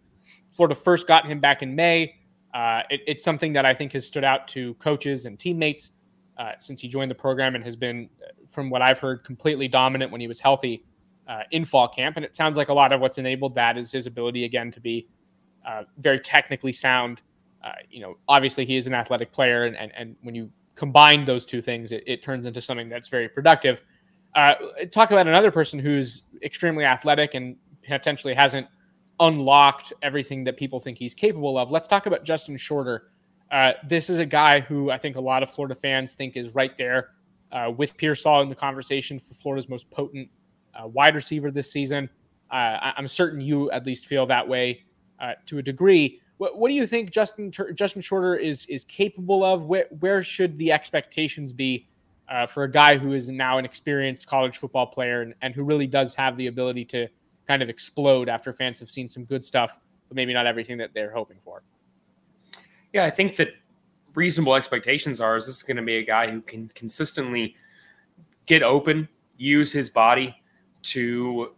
Florida 0.52 0.76
first 0.76 1.08
got 1.08 1.26
him 1.26 1.40
back 1.40 1.64
in 1.64 1.76
May. 1.76 2.16
Uh, 2.54 2.84
it, 2.90 3.02
it's 3.08 3.24
something 3.24 3.54
that 3.54 3.66
I 3.66 3.74
think 3.74 3.94
has 3.94 4.06
stood 4.06 4.24
out 4.24 4.48
to 4.50 4.76
coaches 4.76 5.26
and 5.26 5.40
teammates 5.40 5.92
uh, 6.38 6.52
since 6.60 6.82
he 6.82 6.88
joined 6.88 7.10
the 7.10 7.16
program 7.16 7.56
and 7.56 7.64
has 7.64 7.76
been, 7.76 8.10
from 8.48 8.70
what 8.70 8.82
I've 8.82 9.00
heard, 9.00 9.24
completely 9.24 9.68
dominant 9.68 10.12
when 10.12 10.22
he 10.22 10.28
was 10.28 10.40
healthy 10.40 10.86
uh, 11.28 11.42
in 11.52 11.66
fall 11.66 11.88
camp. 11.88 12.16
And 12.16 12.24
it 12.24 12.36
sounds 12.36 12.58
like 12.58 12.70
a 12.70 12.74
lot 12.74 12.94
of 12.94 13.02
what's 13.02 13.18
enabled 13.18 13.56
that 13.56 13.78
is 13.78 13.92
his 13.92 14.06
ability, 14.06 14.46
again, 14.46 14.72
to 14.72 14.80
be 14.80 15.08
uh, 15.68 15.84
very 15.98 16.20
technically 16.20 16.74
sound. 16.74 17.22
Uh, 17.64 17.72
you 17.90 18.02
know, 18.02 18.18
obviously 18.28 18.66
he 18.66 18.78
is 18.78 18.88
an 18.88 18.94
athletic 18.94 19.32
player, 19.32 19.64
and, 19.64 19.76
and, 19.78 19.92
and 19.96 20.16
when 20.22 20.36
you 20.36 20.52
combine 20.76 21.26
those 21.26 21.46
two 21.46 21.62
things, 21.62 21.92
it, 21.92 22.04
it 22.08 22.24
turns 22.24 22.46
into 22.46 22.62
something 22.62 22.90
that's 22.90 23.08
very 23.08 23.30
productive. 23.30 23.82
Uh, 24.36 24.56
talk 24.92 25.12
about 25.12 25.28
another 25.28 25.52
person 25.52 25.80
who's 25.80 26.24
extremely 26.42 26.86
athletic 26.86 27.36
and 27.36 27.56
potentially 27.88 28.34
hasn't 28.34 28.68
unlocked 29.20 29.94
everything 30.02 30.44
that 30.44 30.58
people 30.58 30.80
think 30.80 30.98
he's 30.98 31.14
capable 31.14 31.58
of. 31.58 31.72
Let's 31.72 31.88
talk 31.88 32.06
about 32.06 32.24
Justin 32.24 32.58
Shorter. 32.58 33.10
Uh, 33.52 33.74
this 33.88 34.10
is 34.10 34.18
a 34.18 34.26
guy 34.26 34.60
who 34.60 34.90
I 34.90 34.98
think 34.98 35.16
a 35.16 35.22
lot 35.22 35.44
of 35.44 35.50
Florida 35.50 35.76
fans 35.76 36.14
think 36.14 36.36
is 36.36 36.56
right 36.56 36.76
there 36.78 37.12
uh, 37.52 37.72
with 37.76 37.96
Pearsall 37.98 38.42
in 38.42 38.50
the 38.50 38.56
conversation 38.56 39.20
for 39.20 39.36
Florida's 39.36 39.70
most 39.70 39.90
potent 39.92 40.30
uh, 40.74 40.88
wide 40.88 41.16
receiver 41.16 41.52
this 41.52 41.72
season. 41.72 42.10
Uh, 42.50 42.92
I'm 42.98 43.08
certain 43.08 43.42
you 43.42 43.70
at 43.72 43.86
least 43.86 44.08
feel 44.08 44.26
that 44.28 44.48
way 44.48 44.84
uh, 45.20 45.34
to 45.46 45.60
a 45.60 45.62
degree. 45.62 46.20
What, 46.44 46.58
what 46.58 46.68
do 46.68 46.74
you 46.74 46.86
think 46.86 47.10
Justin 47.10 47.50
Justin 47.52 48.02
Shorter 48.02 48.36
is 48.36 48.66
is 48.66 48.84
capable 48.84 49.46
of? 49.46 49.64
Where 49.64 49.86
where 50.02 50.22
should 50.22 50.58
the 50.58 50.74
expectations 50.74 51.54
be 51.54 51.88
uh, 52.28 52.48
for 52.48 52.64
a 52.64 52.70
guy 52.70 52.98
who 52.98 53.14
is 53.14 53.30
now 53.30 53.60
an 53.60 53.64
experienced 53.64 54.28
college 54.28 54.58
football 54.58 54.86
player 54.86 55.22
and, 55.22 55.34
and 55.42 55.56
who 55.56 55.64
really 55.64 55.88
does 55.88 56.14
have 56.16 56.36
the 56.36 56.48
ability 56.48 56.84
to 56.84 57.08
kind 57.48 57.64
of 57.64 57.70
explode 57.70 58.28
after 58.28 58.52
fans 58.52 58.78
have 58.82 58.90
seen 58.90 59.08
some 59.08 59.24
good 59.24 59.42
stuff, 59.42 59.80
but 60.10 60.18
maybe 60.18 60.34
not 60.34 60.46
everything 60.46 60.78
that 60.78 60.94
they're 60.94 61.14
hoping 61.14 61.38
for? 61.40 61.64
Yeah, 62.92 63.06
I 63.06 63.10
think 63.10 63.38
that 63.38 63.54
reasonable 64.14 64.56
expectations 64.56 65.22
are 65.22 65.38
is 65.38 65.46
this 65.46 65.56
is 65.56 65.64
going 65.64 65.78
to 65.78 65.84
be 65.84 66.00
a 66.00 66.04
guy 66.04 66.30
who 66.30 66.42
can 66.42 66.70
consistently 66.76 67.56
get 68.48 68.64
open, 68.64 69.08
use 69.38 69.72
his 69.72 69.90
body 69.90 70.36
to 70.82 71.54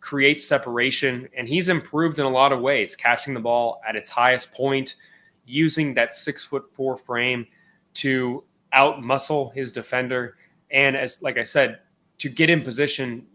create 0.00 0.40
separation. 0.40 1.28
And 1.36 1.48
he's 1.48 1.68
improved 1.68 2.18
in 2.18 2.24
a 2.24 2.30
lot 2.30 2.52
of 2.52 2.60
ways, 2.60 2.96
catching 2.96 3.34
the 3.34 3.40
ball 3.40 3.80
at 3.86 3.96
its 3.96 4.08
highest 4.08 4.52
point, 4.52 4.96
using 5.46 5.94
that 5.94 6.14
six 6.14 6.44
foot 6.44 6.64
four 6.74 6.96
frame 6.96 7.46
to 7.94 8.44
out 8.72 9.02
muscle 9.02 9.50
his 9.50 9.72
defender. 9.72 10.36
And 10.70 10.96
as, 10.96 11.22
like 11.22 11.38
I 11.38 11.42
said, 11.42 11.80
to 12.18 12.28
get 12.28 12.50
in 12.50 12.62
position 12.62 13.26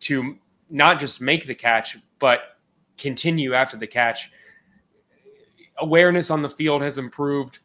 to 0.00 0.36
not 0.70 1.00
just 1.00 1.20
make 1.20 1.46
the 1.46 1.54
catch, 1.54 1.96
but 2.18 2.58
continue 2.98 3.54
after 3.54 3.76
the 3.76 3.86
catch. 3.86 4.30
Awareness 5.78 6.30
on 6.30 6.42
the 6.42 6.50
field 6.50 6.82
has 6.82 6.98
improved. 6.98 7.60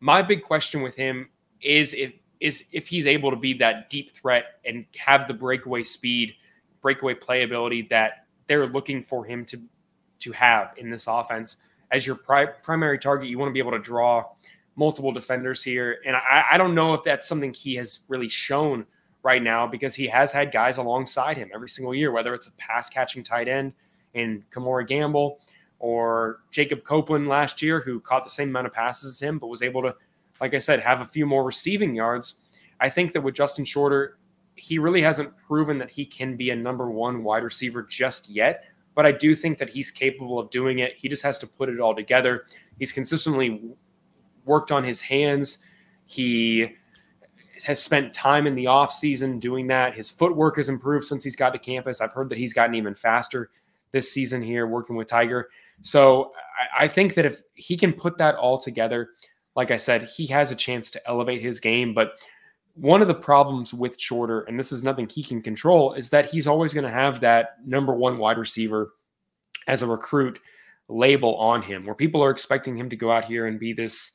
My 0.00 0.22
big 0.22 0.42
question 0.42 0.82
with 0.82 0.94
him 0.94 1.28
is 1.60 1.94
if 1.94 2.12
is 2.40 2.66
if 2.72 2.86
he's 2.86 3.06
able 3.06 3.30
to 3.30 3.36
be 3.36 3.54
that 3.54 3.88
deep 3.88 4.10
threat 4.10 4.60
and 4.64 4.84
have 4.96 5.26
the 5.26 5.34
breakaway 5.34 5.82
speed, 5.82 6.34
breakaway 6.80 7.14
playability 7.14 7.88
that 7.90 8.26
they're 8.46 8.66
looking 8.66 9.02
for 9.02 9.24
him 9.24 9.44
to 9.46 9.60
to 10.20 10.32
have 10.32 10.72
in 10.76 10.90
this 10.90 11.06
offense. 11.06 11.58
As 11.92 12.06
your 12.06 12.16
pri- 12.16 12.46
primary 12.46 12.98
target, 12.98 13.28
you 13.28 13.38
want 13.38 13.50
to 13.50 13.52
be 13.52 13.58
able 13.58 13.72
to 13.72 13.78
draw 13.78 14.24
multiple 14.74 15.12
defenders 15.12 15.62
here, 15.62 16.00
and 16.06 16.16
I, 16.16 16.44
I 16.52 16.58
don't 16.58 16.74
know 16.74 16.94
if 16.94 17.02
that's 17.04 17.28
something 17.28 17.52
he 17.52 17.74
has 17.76 18.00
really 18.08 18.28
shown 18.28 18.86
right 19.22 19.42
now 19.42 19.66
because 19.66 19.94
he 19.94 20.06
has 20.06 20.30
had 20.32 20.52
guys 20.52 20.78
alongside 20.78 21.36
him 21.36 21.50
every 21.52 21.68
single 21.68 21.92
year, 21.92 22.12
whether 22.12 22.32
it's 22.32 22.46
a 22.46 22.52
pass 22.58 22.88
catching 22.88 23.24
tight 23.24 23.48
end 23.48 23.72
in 24.14 24.44
Kemore 24.52 24.86
Gamble 24.86 25.40
or 25.80 26.42
Jacob 26.52 26.84
Copeland 26.84 27.26
last 27.26 27.60
year, 27.60 27.80
who 27.80 27.98
caught 28.00 28.24
the 28.24 28.30
same 28.30 28.50
amount 28.50 28.68
of 28.68 28.72
passes 28.72 29.14
as 29.14 29.20
him, 29.20 29.38
but 29.38 29.48
was 29.48 29.62
able 29.62 29.82
to, 29.82 29.94
like 30.40 30.54
I 30.54 30.58
said, 30.58 30.78
have 30.78 31.00
a 31.00 31.04
few 31.04 31.26
more 31.26 31.44
receiving 31.44 31.94
yards. 31.94 32.58
I 32.80 32.88
think 32.88 33.12
that 33.14 33.20
with 33.20 33.34
Justin 33.34 33.64
Shorter, 33.64 34.16
he 34.56 34.78
really 34.78 35.02
hasn't 35.02 35.36
proven 35.46 35.78
that 35.78 35.90
he 35.90 36.04
can 36.04 36.36
be 36.36 36.50
a 36.50 36.56
number 36.56 36.90
one 36.90 37.22
wide 37.22 37.44
receiver 37.44 37.82
just 37.82 38.28
yet. 38.28 38.64
But 38.94 39.04
I 39.04 39.12
do 39.12 39.34
think 39.34 39.58
that 39.58 39.68
he's 39.68 39.90
capable 39.90 40.38
of 40.38 40.50
doing 40.50 40.78
it. 40.78 40.94
He 40.96 41.08
just 41.08 41.22
has 41.22 41.38
to 41.40 41.46
put 41.46 41.68
it 41.68 41.78
all 41.78 41.94
together. 41.94 42.44
He's 42.78 42.92
consistently 42.92 43.60
worked 44.46 44.72
on 44.72 44.82
his 44.82 45.02
hands. 45.02 45.58
He 46.06 46.74
has 47.64 47.82
spent 47.82 48.14
time 48.14 48.46
in 48.46 48.54
the 48.54 48.66
off 48.66 48.92
season 48.92 49.38
doing 49.38 49.66
that. 49.66 49.94
His 49.94 50.10
footwork 50.10 50.56
has 50.56 50.70
improved 50.70 51.04
since 51.04 51.22
he's 51.22 51.36
got 51.36 51.50
to 51.50 51.58
campus. 51.58 52.00
I've 52.00 52.12
heard 52.12 52.30
that 52.30 52.38
he's 52.38 52.54
gotten 52.54 52.74
even 52.74 52.94
faster 52.94 53.50
this 53.92 54.10
season 54.10 54.42
here 54.42 54.66
working 54.66 54.96
with 54.96 55.08
Tiger. 55.08 55.50
So 55.82 56.32
I, 56.78 56.84
I 56.84 56.88
think 56.88 57.14
that 57.14 57.26
if 57.26 57.42
he 57.54 57.76
can 57.76 57.92
put 57.92 58.16
that 58.18 58.36
all 58.36 58.58
together, 58.58 59.10
like 59.54 59.70
I 59.70 59.76
said, 59.76 60.04
he 60.04 60.26
has 60.26 60.52
a 60.52 60.56
chance 60.56 60.90
to 60.92 61.08
elevate 61.08 61.42
his 61.42 61.60
game. 61.60 61.92
But 61.92 62.12
one 62.76 63.02
of 63.02 63.08
the 63.08 63.14
problems 63.14 63.72
with 63.72 63.98
Shorter, 63.98 64.42
and 64.42 64.58
this 64.58 64.70
is 64.70 64.84
nothing 64.84 65.08
he 65.08 65.22
can 65.22 65.42
control, 65.42 65.94
is 65.94 66.10
that 66.10 66.30
he's 66.30 66.46
always 66.46 66.74
going 66.74 66.84
to 66.84 66.90
have 66.90 67.20
that 67.20 67.56
number 67.64 67.94
one 67.94 68.18
wide 68.18 68.38
receiver 68.38 68.92
as 69.66 69.82
a 69.82 69.86
recruit 69.86 70.38
label 70.88 71.34
on 71.36 71.62
him, 71.62 71.84
where 71.84 71.94
people 71.94 72.22
are 72.22 72.30
expecting 72.30 72.76
him 72.76 72.88
to 72.90 72.96
go 72.96 73.10
out 73.10 73.24
here 73.24 73.46
and 73.46 73.58
be 73.58 73.72
this 73.72 74.12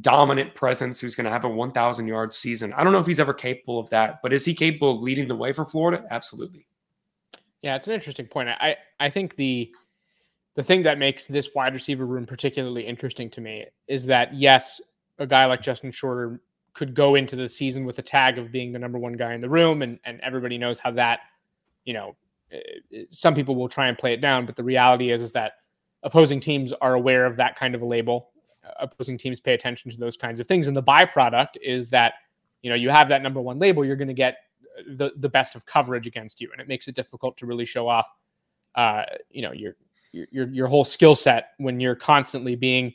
dominant 0.00 0.54
presence 0.54 1.00
who's 1.00 1.16
going 1.16 1.24
to 1.24 1.30
have 1.30 1.44
a 1.44 1.48
1,000 1.48 2.06
yard 2.06 2.34
season. 2.34 2.72
I 2.74 2.84
don't 2.84 2.92
know 2.92 2.98
if 2.98 3.06
he's 3.06 3.18
ever 3.18 3.34
capable 3.34 3.80
of 3.80 3.88
that, 3.90 4.20
but 4.22 4.32
is 4.32 4.44
he 4.44 4.54
capable 4.54 4.90
of 4.90 5.00
leading 5.00 5.26
the 5.26 5.34
way 5.34 5.52
for 5.52 5.64
Florida? 5.64 6.04
Absolutely. 6.10 6.66
Yeah, 7.62 7.76
it's 7.76 7.88
an 7.88 7.94
interesting 7.94 8.26
point. 8.26 8.50
I 8.50 8.76
I 9.00 9.10
think 9.10 9.36
the 9.36 9.72
the 10.54 10.62
thing 10.62 10.82
that 10.82 10.98
makes 10.98 11.26
this 11.26 11.50
wide 11.54 11.74
receiver 11.74 12.06
room 12.06 12.26
particularly 12.26 12.86
interesting 12.86 13.30
to 13.30 13.40
me 13.40 13.64
is 13.88 14.06
that 14.06 14.34
yes, 14.34 14.80
a 15.18 15.26
guy 15.26 15.46
like 15.46 15.62
Justin 15.62 15.90
Shorter 15.90 16.40
could 16.76 16.94
go 16.94 17.14
into 17.14 17.34
the 17.36 17.48
season 17.48 17.86
with 17.86 17.98
a 17.98 18.02
tag 18.02 18.36
of 18.38 18.52
being 18.52 18.70
the 18.70 18.78
number 18.78 18.98
one 18.98 19.14
guy 19.14 19.32
in 19.32 19.40
the 19.40 19.48
room, 19.48 19.82
and 19.82 19.98
and 20.04 20.20
everybody 20.20 20.58
knows 20.58 20.78
how 20.78 20.90
that, 20.92 21.20
you 21.84 21.94
know, 21.94 22.14
eh, 22.52 22.58
eh, 22.94 23.02
some 23.10 23.34
people 23.34 23.56
will 23.56 23.68
try 23.68 23.88
and 23.88 23.96
play 23.96 24.12
it 24.12 24.20
down, 24.20 24.44
but 24.46 24.54
the 24.54 24.62
reality 24.62 25.10
is 25.10 25.22
is 25.22 25.32
that 25.32 25.52
opposing 26.02 26.38
teams 26.38 26.72
are 26.74 26.94
aware 26.94 27.24
of 27.24 27.36
that 27.38 27.56
kind 27.56 27.74
of 27.74 27.82
a 27.82 27.86
label. 27.86 28.30
Opposing 28.78 29.16
teams 29.16 29.40
pay 29.40 29.54
attention 29.54 29.90
to 29.90 29.96
those 29.96 30.16
kinds 30.16 30.38
of 30.38 30.46
things, 30.46 30.68
and 30.68 30.76
the 30.76 30.82
byproduct 30.82 31.56
is 31.62 31.88
that 31.90 32.14
you 32.62 32.68
know 32.68 32.76
you 32.76 32.90
have 32.90 33.08
that 33.08 33.22
number 33.22 33.40
one 33.40 33.58
label, 33.58 33.84
you're 33.84 33.96
going 33.96 34.08
to 34.08 34.14
get 34.14 34.36
the 34.86 35.12
the 35.16 35.28
best 35.28 35.56
of 35.56 35.64
coverage 35.64 36.06
against 36.06 36.40
you, 36.40 36.50
and 36.52 36.60
it 36.60 36.68
makes 36.68 36.88
it 36.88 36.94
difficult 36.94 37.38
to 37.38 37.46
really 37.46 37.64
show 37.64 37.88
off, 37.88 38.12
uh, 38.74 39.04
you 39.30 39.40
know, 39.40 39.52
your 39.52 39.76
your 40.12 40.48
your 40.48 40.66
whole 40.66 40.84
skill 40.84 41.14
set 41.14 41.52
when 41.56 41.80
you're 41.80 41.94
constantly 41.94 42.54
being 42.54 42.92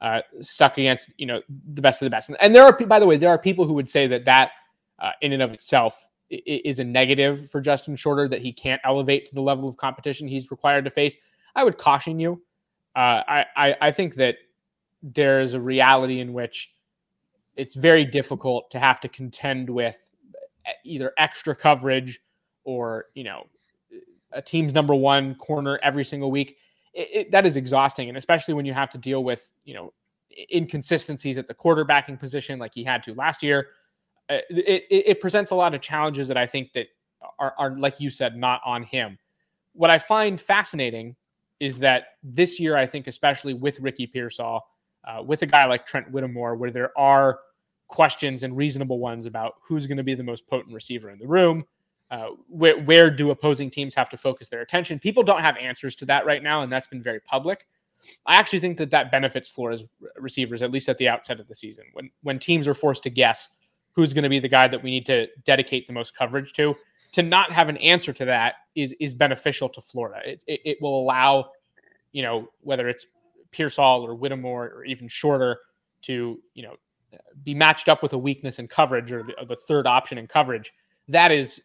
uh, 0.00 0.20
stuck 0.40 0.78
against 0.78 1.10
you 1.16 1.26
know 1.26 1.40
the 1.72 1.82
best 1.82 2.02
of 2.02 2.06
the 2.06 2.10
best. 2.10 2.30
And 2.40 2.54
there 2.54 2.64
are, 2.64 2.72
by 2.72 2.98
the 2.98 3.06
way, 3.06 3.16
there 3.16 3.30
are 3.30 3.38
people 3.38 3.66
who 3.66 3.74
would 3.74 3.88
say 3.88 4.06
that 4.06 4.24
that 4.24 4.52
uh, 4.98 5.10
in 5.20 5.32
and 5.32 5.42
of 5.42 5.52
itself 5.52 6.08
is 6.30 6.78
a 6.78 6.84
negative 6.84 7.50
for 7.50 7.60
Justin 7.60 7.96
Shorter 7.96 8.28
that 8.28 8.40
he 8.40 8.52
can't 8.52 8.80
elevate 8.84 9.26
to 9.26 9.34
the 9.34 9.42
level 9.42 9.68
of 9.68 9.76
competition 9.76 10.26
he's 10.26 10.50
required 10.50 10.84
to 10.84 10.90
face. 10.90 11.16
I 11.54 11.64
would 11.64 11.78
caution 11.78 12.18
you. 12.18 12.42
Uh, 12.96 13.22
I, 13.26 13.46
I 13.56 13.76
I 13.80 13.92
think 13.92 14.14
that 14.16 14.36
there's 15.02 15.54
a 15.54 15.60
reality 15.60 16.20
in 16.20 16.32
which 16.32 16.72
it's 17.56 17.74
very 17.74 18.04
difficult 18.04 18.70
to 18.70 18.78
have 18.78 19.00
to 19.00 19.08
contend 19.08 19.68
with 19.68 20.14
either 20.84 21.12
extra 21.18 21.54
coverage 21.54 22.20
or 22.64 23.06
you 23.14 23.24
know 23.24 23.46
a 24.32 24.42
team's 24.42 24.72
number 24.72 24.94
one 24.94 25.34
corner 25.36 25.78
every 25.82 26.04
single 26.04 26.30
week 26.30 26.56
it, 26.94 27.30
that 27.32 27.46
is 27.46 27.56
exhausting. 27.56 28.08
And 28.08 28.16
especially 28.16 28.54
when 28.54 28.64
you 28.64 28.72
have 28.72 28.90
to 28.90 28.98
deal 28.98 29.24
with 29.24 29.50
you 29.64 29.74
know 29.74 29.92
inconsistencies 30.52 31.38
at 31.38 31.48
the 31.48 31.54
quarterbacking 31.54 32.18
position 32.18 32.58
like 32.58 32.74
he 32.74 32.82
had 32.82 33.02
to 33.02 33.14
last 33.14 33.42
year 33.42 33.68
uh, 34.30 34.38
it, 34.50 34.84
it, 34.90 35.20
presents 35.20 35.50
a 35.50 35.54
lot 35.54 35.74
of 35.74 35.80
challenges 35.80 36.26
that 36.28 36.36
i 36.36 36.46
think 36.46 36.72
that 36.72 36.86
are, 37.38 37.54
are 37.58 37.78
like 37.78 38.00
you 38.00 38.10
said 38.10 38.36
not 38.36 38.60
on 38.64 38.82
him. 38.82 39.18
What 39.74 39.90
i 39.90 39.98
find 39.98 40.40
fascinating 40.40 41.16
is 41.60 41.78
that 41.80 42.06
this 42.22 42.58
year 42.58 42.76
i 42.76 42.86
think 42.86 43.06
especially 43.06 43.54
with 43.54 43.80
ricky 43.80 44.06
pearsall 44.06 44.66
uh, 45.04 45.22
with 45.22 45.42
a 45.42 45.46
guy 45.46 45.66
like 45.66 45.86
trent 45.86 46.10
whittemore 46.10 46.56
where 46.56 46.70
there 46.70 46.96
are 46.98 47.38
questions 47.88 48.42
and 48.42 48.56
reasonable 48.56 48.98
ones 48.98 49.26
about 49.26 49.54
who's 49.62 49.86
going 49.86 49.98
to 49.98 50.02
be 50.02 50.14
the 50.14 50.22
most 50.22 50.46
potent 50.48 50.74
receiver 50.74 51.10
in 51.10 51.18
the 51.18 51.26
room 51.26 51.64
uh, 52.10 52.28
where, 52.48 52.78
where 52.80 53.10
do 53.10 53.30
opposing 53.30 53.70
teams 53.70 53.94
have 53.94 54.08
to 54.10 54.16
focus 54.16 54.48
their 54.48 54.60
attention? 54.60 54.98
People 54.98 55.22
don't 55.22 55.40
have 55.40 55.56
answers 55.56 55.96
to 55.96 56.06
that 56.06 56.26
right 56.26 56.42
now, 56.42 56.62
and 56.62 56.70
that's 56.70 56.88
been 56.88 57.02
very 57.02 57.20
public. 57.20 57.66
I 58.26 58.36
actually 58.36 58.60
think 58.60 58.76
that 58.78 58.90
that 58.90 59.10
benefits 59.10 59.48
Florida's 59.48 59.84
receivers, 60.16 60.62
at 60.62 60.70
least 60.70 60.88
at 60.88 60.98
the 60.98 61.08
outset 61.08 61.40
of 61.40 61.48
the 61.48 61.54
season, 61.54 61.84
when 61.94 62.10
when 62.22 62.38
teams 62.38 62.68
are 62.68 62.74
forced 62.74 63.02
to 63.04 63.10
guess 63.10 63.48
who's 63.92 64.12
going 64.12 64.24
to 64.24 64.28
be 64.28 64.38
the 64.40 64.48
guy 64.48 64.68
that 64.68 64.82
we 64.82 64.90
need 64.90 65.06
to 65.06 65.26
dedicate 65.44 65.86
the 65.86 65.92
most 65.92 66.16
coverage 66.16 66.52
to. 66.54 66.74
To 67.12 67.22
not 67.22 67.52
have 67.52 67.68
an 67.68 67.76
answer 67.76 68.12
to 68.12 68.24
that 68.24 68.54
is 68.74 68.94
is 68.98 69.14
beneficial 69.14 69.68
to 69.70 69.80
Florida. 69.80 70.20
It, 70.28 70.44
it, 70.46 70.60
it 70.64 70.78
will 70.82 71.00
allow, 71.00 71.50
you 72.12 72.22
know, 72.22 72.48
whether 72.60 72.88
it's 72.88 73.06
Pearsall 73.52 74.04
or 74.04 74.16
Whittemore 74.16 74.66
or 74.66 74.84
even 74.84 75.06
Shorter 75.06 75.60
to 76.02 76.40
you 76.54 76.62
know 76.64 76.74
be 77.44 77.54
matched 77.54 77.88
up 77.88 78.02
with 78.02 78.12
a 78.12 78.18
weakness 78.18 78.58
in 78.58 78.66
coverage 78.66 79.12
or 79.12 79.22
the, 79.22 79.38
or 79.38 79.46
the 79.46 79.56
third 79.56 79.86
option 79.86 80.18
in 80.18 80.26
coverage. 80.26 80.72
That 81.06 81.30
is 81.30 81.62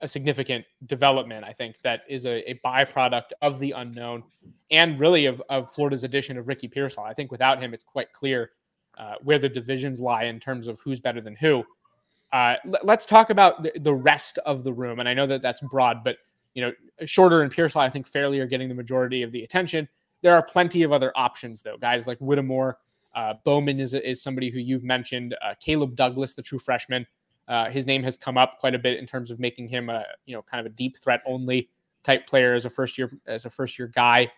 a 0.00 0.08
significant 0.08 0.64
development, 0.86 1.44
I 1.44 1.52
think, 1.52 1.76
that 1.82 2.02
is 2.08 2.26
a, 2.26 2.50
a 2.50 2.60
byproduct 2.64 3.32
of 3.42 3.58
the 3.58 3.72
unknown 3.72 4.22
and 4.70 5.00
really 5.00 5.26
of, 5.26 5.42
of, 5.48 5.72
Florida's 5.72 6.04
addition 6.04 6.36
of 6.38 6.48
Ricky 6.48 6.68
Pearsall. 6.68 7.04
I 7.04 7.14
think 7.14 7.30
without 7.30 7.62
him, 7.62 7.74
it's 7.74 7.84
quite 7.84 8.12
clear 8.12 8.50
uh, 8.98 9.14
where 9.22 9.38
the 9.38 9.48
divisions 9.48 10.00
lie 10.00 10.24
in 10.24 10.38
terms 10.38 10.66
of 10.66 10.80
who's 10.80 11.00
better 11.00 11.20
than 11.20 11.34
who. 11.36 11.64
Uh, 12.32 12.56
let's 12.82 13.06
talk 13.06 13.30
about 13.30 13.62
the, 13.62 13.72
the, 13.80 13.94
rest 13.94 14.38
of 14.46 14.62
the 14.62 14.72
room. 14.72 15.00
And 15.00 15.08
I 15.08 15.14
know 15.14 15.26
that 15.26 15.42
that's 15.42 15.60
broad, 15.62 16.04
but 16.04 16.16
you 16.54 16.62
know, 16.62 16.72
Shorter 17.04 17.42
and 17.42 17.50
Pearsall, 17.50 17.80
I 17.80 17.90
think, 17.90 18.06
fairly 18.06 18.38
are 18.40 18.46
getting 18.46 18.68
the 18.68 18.74
majority 18.74 19.22
of 19.22 19.32
the 19.32 19.42
attention. 19.42 19.88
There 20.22 20.34
are 20.34 20.42
plenty 20.42 20.82
of 20.82 20.92
other 20.92 21.12
options, 21.14 21.62
though. 21.62 21.76
Guys 21.76 22.06
like 22.06 22.18
Whittemore, 22.18 22.78
uh, 23.14 23.34
Bowman 23.44 23.80
is, 23.80 23.94
is 23.94 24.22
somebody 24.22 24.50
who 24.50 24.58
you've 24.58 24.84
mentioned. 24.84 25.34
Uh, 25.42 25.54
Caleb 25.60 25.96
Douglas, 25.96 26.34
the 26.34 26.42
true 26.42 26.58
freshman, 26.58 27.06
uh, 27.50 27.68
his 27.68 27.84
name 27.84 28.02
has 28.04 28.16
come 28.16 28.38
up 28.38 28.58
quite 28.60 28.76
a 28.76 28.78
bit 28.78 28.98
in 28.98 29.06
terms 29.06 29.30
of 29.30 29.40
making 29.40 29.66
him 29.66 29.90
a 29.90 30.04
you 30.24 30.34
know 30.34 30.40
kind 30.42 30.64
of 30.64 30.72
a 30.72 30.74
deep 30.74 30.96
threat 30.96 31.20
only 31.26 31.68
type 32.04 32.26
player 32.26 32.54
as 32.54 32.64
a 32.64 32.70
first 32.70 32.96
year 32.96 33.10
as 33.26 33.44
a 33.44 33.50
first 33.50 33.78
year 33.78 33.88
guy. 33.88 34.30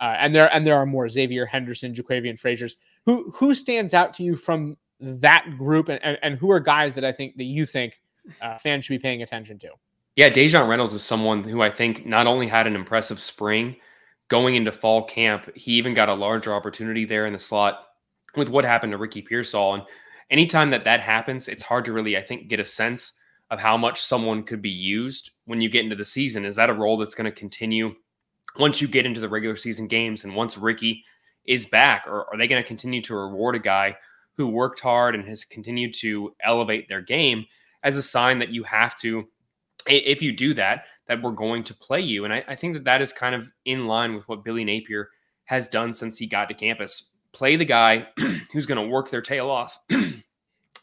Uh, 0.00 0.14
and 0.18 0.32
there 0.32 0.54
and 0.54 0.66
there 0.66 0.76
are 0.76 0.86
more 0.86 1.06
Xzavier 1.06 1.48
Henderson, 1.48 1.92
Jaquavion 1.92 2.38
Fraziars. 2.38 2.76
Who 3.06 3.30
who 3.30 3.54
stands 3.54 3.94
out 3.94 4.12
to 4.14 4.22
you 4.22 4.36
from 4.36 4.76
that 5.00 5.46
group, 5.56 5.88
and, 5.88 5.98
and, 6.04 6.18
and 6.22 6.38
who 6.38 6.50
are 6.52 6.60
guys 6.60 6.94
that 6.94 7.04
I 7.04 7.10
think 7.10 7.36
that 7.38 7.44
you 7.44 7.64
think 7.64 8.00
uh, 8.42 8.58
fans 8.58 8.84
should 8.84 8.94
be 8.94 8.98
paying 8.98 9.22
attention 9.22 9.58
to? 9.60 9.70
Yeah, 10.14 10.28
Daejon 10.28 10.68
Reynolds 10.68 10.94
is 10.94 11.02
someone 11.02 11.44
who 11.44 11.62
I 11.62 11.70
think 11.70 12.04
not 12.04 12.26
only 12.26 12.48
had 12.48 12.66
an 12.66 12.74
impressive 12.74 13.18
spring 13.18 13.76
going 14.28 14.56
into 14.56 14.72
fall 14.72 15.04
camp, 15.04 15.48
he 15.56 15.72
even 15.72 15.94
got 15.94 16.08
a 16.08 16.14
larger 16.14 16.52
opportunity 16.52 17.06
there 17.06 17.24
in 17.24 17.32
the 17.32 17.38
slot 17.38 17.86
with 18.36 18.50
what 18.50 18.64
happened 18.64 18.92
to 18.92 18.98
Ricky 18.98 19.22
Pearsall. 19.22 19.74
And 19.74 19.84
anytime 20.30 20.70
that 20.70 20.84
that 20.84 21.00
happens, 21.00 21.48
it's 21.48 21.62
hard 21.62 21.84
to 21.86 21.92
really, 21.92 22.16
I 22.16 22.22
think, 22.22 22.48
get 22.48 22.60
a 22.60 22.64
sense 22.64 23.12
of 23.50 23.58
how 23.58 23.76
much 23.76 24.02
someone 24.02 24.42
could 24.42 24.60
be 24.60 24.70
used 24.70 25.30
when 25.46 25.60
you 25.60 25.68
get 25.68 25.84
into 25.84 25.96
the 25.96 26.04
season. 26.04 26.44
Is 26.44 26.56
that 26.56 26.70
a 26.70 26.74
role 26.74 26.96
that's 26.96 27.14
going 27.14 27.30
to 27.30 27.32
continue 27.32 27.94
once 28.58 28.80
you 28.80 28.88
get 28.88 29.06
into 29.06 29.20
the 29.20 29.28
regular 29.28 29.56
season 29.56 29.86
games 29.86 30.24
and 30.24 30.34
once 30.34 30.58
Ricky 30.58 31.04
is 31.46 31.64
back? 31.64 32.04
Or 32.06 32.26
are 32.32 32.36
they 32.36 32.46
going 32.46 32.62
to 32.62 32.66
continue 32.66 33.00
to 33.02 33.14
reward 33.14 33.54
a 33.54 33.60
guy 33.60 33.96
who 34.36 34.48
worked 34.48 34.80
hard 34.80 35.14
and 35.14 35.26
has 35.26 35.44
continued 35.44 35.94
to 35.94 36.34
elevate 36.44 36.88
their 36.88 37.00
game 37.00 37.44
as 37.82 37.96
a 37.96 38.02
sign 38.02 38.38
that 38.38 38.50
you 38.50 38.62
have 38.64 38.96
to, 38.96 39.26
if 39.86 40.20
you 40.20 40.32
do 40.32 40.52
that, 40.54 40.84
that 41.06 41.22
we're 41.22 41.32
going 41.32 41.64
to 41.64 41.74
play 41.74 42.00
you? 42.00 42.24
And 42.24 42.34
I, 42.34 42.44
I 42.48 42.54
think 42.54 42.74
that 42.74 42.84
that 42.84 43.00
is 43.00 43.12
kind 43.12 43.34
of 43.34 43.50
in 43.64 43.86
line 43.86 44.14
with 44.14 44.28
what 44.28 44.44
Billy 44.44 44.64
Napier 44.64 45.08
has 45.44 45.68
done 45.68 45.94
since 45.94 46.18
he 46.18 46.26
got 46.26 46.48
to 46.48 46.54
campus. 46.54 47.10
Play 47.32 47.56
the 47.56 47.64
guy 47.64 48.06
who's 48.52 48.66
going 48.66 48.80
to 48.80 48.92
work 48.92 49.10
their 49.10 49.22
tail 49.22 49.48
off 49.48 49.78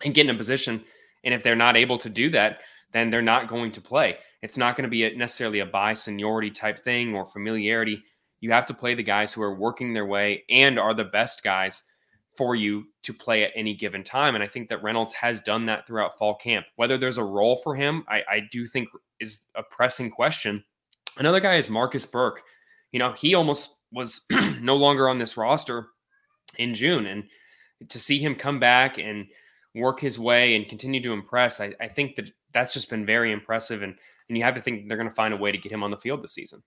and 0.03 0.13
get 0.13 0.27
in 0.27 0.35
a 0.35 0.37
position 0.37 0.83
and 1.25 1.33
if 1.33 1.43
they're 1.43 1.55
not 1.55 1.75
able 1.75 1.97
to 1.97 2.09
do 2.09 2.29
that, 2.29 2.61
then 2.93 3.09
they're 3.09 3.21
not 3.21 3.49
going 3.49 3.71
to 3.73 3.81
play. 3.81 4.17
It's 4.41 4.57
not 4.57 4.77
going 4.77 4.83
to 4.83 4.89
be 4.89 5.03
a, 5.03 5.17
necessarily 5.17 5.59
a 5.59 5.65
by 5.65 5.95
seniority 5.95 6.51
type 6.51 6.79
thing 6.79 7.15
or 7.15 7.25
familiarity. 7.25 8.01
You 8.39 8.51
have 8.51 8.67
to 8.67 8.73
play 8.73 8.93
the 8.93 9.03
guys 9.03 9.33
who 9.33 9.41
are 9.41 9.55
working 9.55 9.91
their 9.91 10.05
way 10.05 10.43
and 10.49 10.79
are 10.79 10.93
the 10.93 11.03
best 11.03 11.43
guys 11.43 11.83
for 12.37 12.55
you 12.55 12.85
to 13.03 13.13
play 13.13 13.43
at 13.43 13.51
any 13.55 13.73
given 13.73 14.03
time. 14.03 14.35
And 14.35 14.43
I 14.43 14.47
think 14.47 14.69
that 14.69 14.83
Reynolds 14.83 15.13
has 15.13 15.41
done 15.41 15.65
that 15.65 15.87
throughout 15.87 16.17
fall 16.17 16.35
camp. 16.35 16.67
Whether 16.75 16.97
there's 16.97 17.17
a 17.17 17.23
role 17.23 17.57
for 17.57 17.75
him, 17.75 18.05
I, 18.07 18.23
I 18.29 18.41
do 18.51 18.67
think 18.67 18.87
is 19.19 19.47
a 19.55 19.63
pressing 19.63 20.11
question. 20.11 20.63
Another 21.17 21.39
guy 21.39 21.55
is 21.55 21.69
Marcus 21.69 22.05
Burke. 22.05 22.43
You 22.91 22.99
know, 22.99 23.13
he 23.13 23.33
almost 23.33 23.75
was 23.91 24.21
no 24.61 24.75
longer 24.75 25.09
on 25.09 25.17
this 25.17 25.37
roster 25.37 25.87
in 26.57 26.75
June. 26.75 27.07
And 27.07 27.23
to 27.89 27.99
see 27.99 28.19
him 28.19 28.35
come 28.35 28.59
back 28.59 28.99
and 28.99 29.25
work 29.75 29.99
his 29.99 30.17
way 30.17 30.55
and 30.55 30.67
continue 30.67 31.01
to 31.03 31.13
impress, 31.13 31.61
I, 31.61 31.73
I 31.79 31.87
think 31.87 32.15
that 32.15 32.31
that's 32.53 32.73
just 32.73 32.89
been 32.89 33.05
very 33.05 33.31
impressive. 33.31 33.83
And 33.83 33.95
and 34.27 34.37
you 34.37 34.43
have 34.43 34.55
to 34.55 34.61
think 34.61 34.87
they're 34.87 34.97
going 34.97 35.09
to 35.09 35.15
find 35.15 35.33
a 35.33 35.37
way 35.37 35.51
to 35.51 35.57
get 35.57 35.71
him 35.71 35.83
on 35.83 35.91
the 35.91 35.97
field 35.97 36.23
this 36.23 36.33
season. 36.33 36.63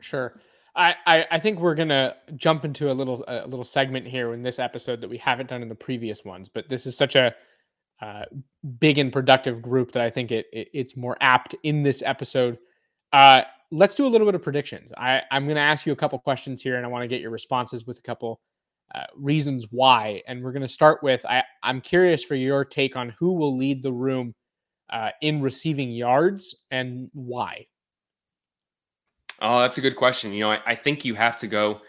Sure. 0.00 0.40
I, 0.76 0.94
I, 1.06 1.26
I 1.32 1.38
think 1.38 1.60
we're 1.60 1.74
gonna 1.74 2.16
jump 2.36 2.64
into 2.64 2.90
a 2.90 2.94
little 2.94 3.24
a 3.28 3.46
little 3.46 3.64
segment 3.64 4.08
here 4.08 4.34
in 4.34 4.42
this 4.42 4.58
episode 4.58 5.00
that 5.00 5.08
we 5.08 5.18
haven't 5.18 5.48
done 5.48 5.62
in 5.62 5.68
the 5.68 5.74
previous 5.74 6.24
ones, 6.24 6.48
but 6.48 6.68
this 6.68 6.84
is 6.86 6.96
such 6.96 7.14
a 7.14 7.34
uh, 8.02 8.24
big 8.80 8.98
and 8.98 9.12
productive 9.12 9.62
group 9.62 9.92
that 9.92 10.02
I 10.02 10.10
think 10.10 10.32
it, 10.32 10.46
it 10.52 10.68
it's 10.74 10.96
more 10.96 11.16
apt 11.20 11.54
in 11.62 11.84
this 11.84 12.02
episode. 12.02 12.58
Uh, 13.12 13.42
let's 13.70 13.94
do 13.94 14.04
a 14.04 14.08
little 14.08 14.26
bit 14.26 14.34
of 14.34 14.42
predictions. 14.42 14.92
I 14.96 15.22
I'm 15.30 15.46
gonna 15.46 15.60
ask 15.60 15.86
you 15.86 15.92
a 15.92 15.96
couple 15.96 16.18
questions 16.18 16.60
here, 16.60 16.76
and 16.76 16.84
I 16.84 16.88
want 16.88 17.04
to 17.04 17.08
get 17.08 17.20
your 17.20 17.30
responses 17.30 17.86
with 17.86 17.98
a 17.98 18.02
couple 18.02 18.40
uh, 18.94 19.04
reasons 19.16 19.66
why. 19.70 20.22
And 20.26 20.42
we're 20.42 20.52
going 20.52 20.62
to 20.62 20.68
start 20.68 21.02
with 21.02 21.24
I, 21.26 21.42
I'm 21.62 21.80
curious 21.80 22.24
for 22.24 22.34
your 22.34 22.64
take 22.64 22.96
on 22.96 23.14
who 23.18 23.32
will 23.32 23.56
lead 23.56 23.82
the 23.82 23.92
room 23.92 24.34
uh, 24.90 25.10
in 25.20 25.40
receiving 25.40 25.90
yards 25.90 26.54
and 26.70 27.10
why. 27.12 27.66
Oh, 29.40 29.60
that's 29.60 29.78
a 29.78 29.82
good 29.82 29.96
question. 29.96 30.32
You 30.32 30.40
know, 30.40 30.50
I, 30.52 30.60
I 30.66 30.74
think 30.74 31.04
you 31.04 31.14
have 31.14 31.36
to 31.38 31.46
go 31.46 31.80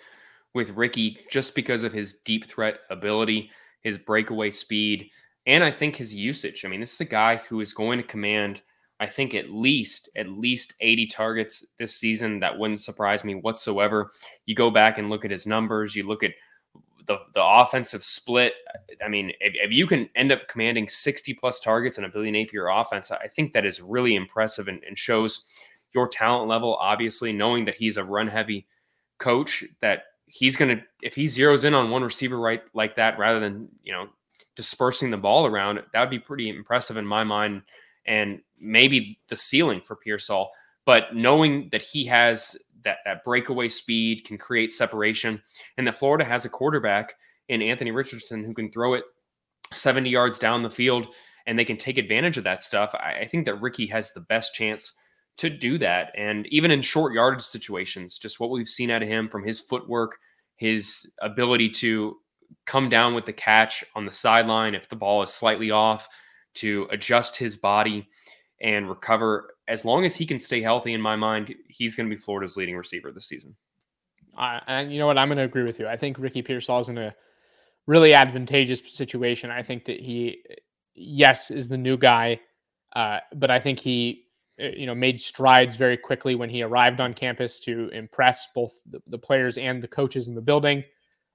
with 0.53 0.71
Ricky 0.71 1.19
just 1.29 1.53
because 1.53 1.83
of 1.83 1.93
his 1.93 2.13
deep 2.25 2.45
threat 2.45 2.79
ability, 2.89 3.51
his 3.81 3.97
breakaway 3.97 4.49
speed, 4.49 5.09
and 5.45 5.63
I 5.63 5.69
think 5.69 5.95
his 5.95 6.13
usage. 6.13 6.65
I 6.65 6.69
mean, 6.69 6.79
this 6.79 6.93
is 6.93 7.01
a 7.01 7.05
guy 7.05 7.35
who 7.37 7.61
is 7.61 7.73
going 7.73 7.99
to 7.99 8.07
command, 8.07 8.61
I 8.99 9.05
think, 9.05 9.35
at 9.35 9.51
least 9.51 10.09
at 10.15 10.29
least 10.29 10.73
80 10.81 11.07
targets 11.07 11.67
this 11.77 11.95
season. 11.95 12.39
That 12.39 12.57
wouldn't 12.57 12.79
surprise 12.79 13.23
me 13.23 13.35
whatsoever. 13.35 14.09
You 14.47 14.55
go 14.55 14.71
back 14.71 14.97
and 14.97 15.09
look 15.09 15.23
at 15.23 15.31
his 15.31 15.45
numbers. 15.45 15.95
You 15.95 16.07
look 16.07 16.23
at 16.23 16.31
the 17.05 17.17
the 17.33 17.43
offensive 17.43 18.03
split. 18.03 18.53
I 19.03 19.07
mean, 19.07 19.31
if, 19.39 19.53
if, 19.55 19.71
you 19.71 19.87
can 19.87 20.09
end 20.15 20.31
up 20.31 20.47
commanding 20.47 20.87
60 20.87 21.33
plus 21.35 21.59
targets 21.59 21.97
in 21.97 22.03
a 22.03 22.09
Billy 22.09 22.31
Napier 22.31 22.67
offense, 22.67 23.11
I 23.11 23.27
think 23.27 23.53
that 23.53 23.65
is 23.65 23.81
really 23.81 24.15
impressive 24.15 24.67
and, 24.67 24.83
and 24.83 24.97
shows 24.97 25.45
your 25.93 26.07
talent 26.07 26.47
level. 26.47 26.75
Obviously, 26.75 27.33
knowing 27.33 27.65
that 27.65 27.75
he's 27.75 27.97
a 27.97 28.03
run 28.03 28.27
heavy 28.27 28.67
coach, 29.17 29.63
that 29.81 30.03
he's 30.27 30.55
going 30.55 30.77
to 30.77 30.83
if 31.01 31.15
he 31.15 31.23
zeroes 31.23 31.65
in 31.65 31.73
on 31.73 31.89
one 31.89 32.03
receiver 32.03 32.39
right 32.39 32.63
like 32.73 32.95
that, 32.95 33.17
rather 33.17 33.39
than 33.39 33.67
you 33.83 33.93
know 33.93 34.07
dispersing 34.55 35.11
the 35.11 35.17
ball 35.17 35.45
around, 35.45 35.81
that 35.93 35.99
would 35.99 36.09
be 36.09 36.19
pretty 36.19 36.49
impressive 36.49 36.97
in 36.97 37.05
my 37.05 37.23
mind, 37.23 37.61
and 38.05 38.41
maybe 38.59 39.19
the 39.27 39.37
ceiling 39.37 39.81
for 39.81 39.95
Pearsall. 39.95 40.51
But 40.85 41.15
knowing 41.15 41.69
that 41.71 41.81
he 41.81 42.05
has 42.05 42.55
that 42.85 42.99
that 43.05 43.23
breakaway 43.23 43.67
speed 43.67 44.25
can 44.25 44.37
create 44.37 44.71
separation, 44.71 45.41
and 45.77 45.85
that 45.85 45.99
Florida 45.99 46.23
has 46.23 46.45
a 46.45 46.49
quarterback 46.49 47.15
in 47.49 47.61
Anthony 47.61 47.91
Richardson 47.91 48.43
who 48.43 48.53
can 48.53 48.71
throw 48.71 48.93
it 48.93 49.03
70 49.73 50.09
yards 50.09 50.39
down 50.39 50.63
the 50.63 50.69
field, 50.69 51.07
and 51.45 51.59
they 51.59 51.65
can 51.65 51.77
take 51.77 51.97
advantage 51.97 52.37
of 52.37 52.43
that 52.45 52.61
stuff. 52.61 52.95
I, 52.95 53.19
I 53.21 53.27
think 53.27 53.45
that 53.45 53.61
Ricky 53.61 53.87
has 53.87 54.13
the 54.13 54.21
best 54.21 54.53
chance 54.53 54.93
to 55.37 55.49
do 55.49 55.77
that, 55.79 56.11
and 56.15 56.47
even 56.47 56.71
in 56.71 56.81
short 56.81 57.13
yardage 57.13 57.43
situations, 57.43 58.17
just 58.17 58.39
what 58.39 58.49
we've 58.49 58.69
seen 58.69 58.89
out 58.89 59.03
of 59.03 59.09
him 59.09 59.27
from 59.27 59.43
his 59.43 59.59
footwork, 59.59 60.17
his 60.55 61.11
ability 61.21 61.69
to 61.69 62.17
come 62.65 62.87
down 62.89 63.13
with 63.13 63.25
the 63.25 63.33
catch 63.33 63.83
on 63.95 64.05
the 64.05 64.11
sideline 64.11 64.75
if 64.75 64.87
the 64.87 64.95
ball 64.95 65.21
is 65.21 65.33
slightly 65.33 65.71
off, 65.71 66.07
to 66.53 66.87
adjust 66.89 67.35
his 67.35 67.57
body 67.57 68.07
and 68.61 68.89
recover. 68.89 69.49
As 69.67 69.85
long 69.85 70.05
as 70.05 70.15
he 70.15 70.25
can 70.25 70.39
stay 70.39 70.61
healthy, 70.61 70.93
in 70.93 71.01
my 71.01 71.15
mind, 71.15 71.53
he's 71.67 71.95
going 71.95 72.09
to 72.09 72.15
be 72.15 72.19
Florida's 72.19 72.57
leading 72.57 72.77
receiver 72.77 73.11
this 73.11 73.27
season. 73.27 73.55
Uh, 74.37 74.59
and 74.67 74.91
you 74.91 74.99
know 74.99 75.07
what? 75.07 75.17
I'm 75.17 75.27
going 75.27 75.37
to 75.37 75.43
agree 75.43 75.63
with 75.63 75.79
you. 75.79 75.87
I 75.87 75.97
think 75.97 76.19
Ricky 76.19 76.41
Pearsall 76.41 76.79
is 76.79 76.89
in 76.89 76.97
a 76.97 77.15
really 77.87 78.13
advantageous 78.13 78.81
situation. 78.85 79.49
I 79.49 79.63
think 79.63 79.85
that 79.85 79.99
he, 79.99 80.43
yes, 80.93 81.51
is 81.51 81.67
the 81.67 81.77
new 81.77 81.97
guy, 81.97 82.39
uh, 82.95 83.19
but 83.35 83.51
I 83.51 83.59
think 83.59 83.79
he, 83.79 84.23
uh, 84.61 84.67
you 84.75 84.85
know, 84.85 84.95
made 84.95 85.19
strides 85.19 85.75
very 85.75 85.97
quickly 85.97 86.35
when 86.35 86.49
he 86.49 86.63
arrived 86.63 86.99
on 86.99 87.13
campus 87.13 87.59
to 87.61 87.89
impress 87.89 88.47
both 88.53 88.73
the, 88.89 88.99
the 89.07 89.17
players 89.17 89.57
and 89.57 89.81
the 89.81 89.87
coaches 89.87 90.27
in 90.27 90.35
the 90.35 90.41
building. 90.41 90.83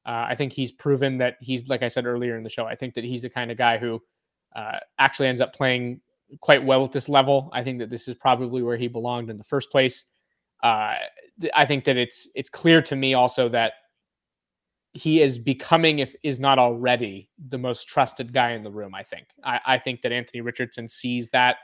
Uh, 0.07 0.27
I 0.29 0.35
think 0.35 0.53
he's 0.53 0.73
proven 0.73 1.19
that 1.19 1.37
he's, 1.41 1.69
like 1.69 1.83
I 1.83 1.89
said 1.89 2.07
earlier 2.07 2.37
in 2.37 2.43
the 2.43 2.51
show, 2.51 2.65
I 2.67 2.75
think 2.75 2.95
that 2.95 3.05
he's 3.05 3.23
the 3.23 3.31
kind 3.31 3.51
of 3.51 3.59
guy 3.59 3.79
who 3.79 4.03
uh, 4.57 4.79
actually 4.99 5.29
ends 5.29 5.41
up 5.41 5.55
playing 5.55 6.01
quite 6.41 6.65
well 6.65 6.85
at 6.85 6.93
this 6.93 7.09
level. 7.09 7.51
I 7.53 7.63
think 7.63 7.79
that 7.81 7.91
this 7.91 8.09
is 8.09 8.15
probably 8.15 8.63
where 8.63 8.77
he 8.77 8.89
belonged 8.89 9.31
in 9.31 9.37
the 9.37 9.45
first 9.45 9.71
place. 9.71 10.05
Uh, 10.63 10.95
I 11.55 11.67
think 11.67 11.85
that 11.85 11.97
it's 11.97 12.29
it's 12.35 12.51
clear 12.51 12.83
to 12.83 12.97
me 12.97 13.15
also 13.15 13.49
that 13.49 13.73
he 14.93 15.23
is 15.23 15.39
becoming, 15.39 16.01
if 16.01 16.15
is 16.23 16.41
not 16.41 16.59
already, 16.59 17.31
the 17.49 17.59
most 17.59 17.89
trusted 17.89 18.33
guy 18.33 18.53
in 18.53 18.63
the 18.63 18.71
room. 18.71 18.95
I 18.95 19.03
think. 19.03 19.29
I, 19.43 19.61
I 19.67 19.79
think 19.79 20.03
that 20.03 20.13
Anthony 20.13 20.41
Richardson 20.41 20.89
sees 20.89 21.31
that, 21.31 21.57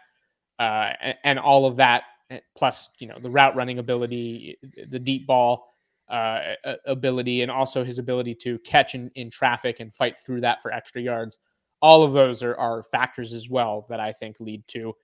uh, 0.59 0.93
and, 1.01 1.15
and, 1.25 1.39
all 1.39 1.67
of 1.67 1.77
that, 1.77 2.05
eh, 2.31 2.41
plus 2.57 2.91
you 2.99 3.07
know 3.07 3.19
the 3.21 3.31
route 3.31 3.55
running 3.55 3.79
ability, 3.79 4.59
the 4.89 4.99
deep 4.99 5.27
ball 5.27 5.67
uh, 6.09 6.55
ability, 6.87 7.43
and 7.43 7.51
also 7.51 7.85
his 7.85 7.99
ability 7.99 8.35
to 8.37 8.59
catch 8.61 8.95
in, 8.95 9.11
in 9.15 9.31
traffic 9.31 9.81
and 9.81 9.95
fight 9.95 10.19
through 10.19 10.41
that 10.41 10.63
for 10.63 10.73
extra 10.73 11.03
yards 11.03 11.37
all 11.81 12.03
of 12.03 12.13
those 12.13 12.43
are, 12.43 12.57
are 12.57 12.83
factors 12.83 13.33
as 13.33 13.49
well 13.49 13.87
that 13.89 14.01
I 14.01 14.13
think 14.13 14.41
lead 14.41 14.67
to 14.69 14.95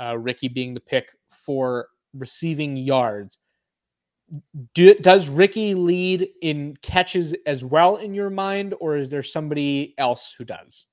uh, 0.00 0.18
Ricky 0.18 0.48
being 0.48 0.74
the 0.74 0.80
pick 0.80 1.16
for 1.28 1.88
receiving 2.14 2.76
yards. 2.76 3.38
Do, 4.74 4.94
does 4.94 5.28
Ricky 5.28 5.74
lead 5.74 6.28
in 6.42 6.76
catches 6.82 7.34
as 7.46 7.64
well 7.64 7.96
in 7.96 8.12
your 8.12 8.30
mind, 8.30 8.74
or 8.80 8.96
is 8.96 9.08
there 9.08 9.22
somebody 9.22 9.94
else 9.98 10.34
who 10.36 10.44
does? 10.44 10.86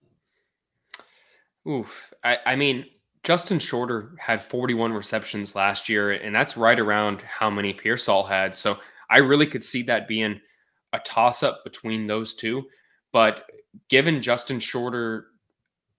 Oof. 1.67 2.13
I, 2.23 2.37
I 2.45 2.55
mean, 2.55 2.85
Justin 3.23 3.57
Shorter 3.57 4.11
had 4.19 4.41
41 4.41 4.93
receptions 4.93 5.55
last 5.55 5.89
year, 5.89 6.11
and 6.11 6.35
that's 6.35 6.57
right 6.57 6.79
around 6.79 7.21
how 7.21 7.49
many 7.49 7.73
Pearsall 7.73 8.23
had. 8.23 8.55
So 8.55 8.77
I 9.09 9.17
really 9.19 9.47
could 9.47 9.63
see 9.63 9.81
that 9.83 10.07
being 10.07 10.39
a 10.91 10.99
toss 10.99 11.41
up 11.41 11.63
between 11.63 12.05
those 12.05 12.35
two. 12.35 12.65
But 13.11 13.45
given 13.89 14.21
Justin 14.21 14.59
Shorter, 14.59 15.27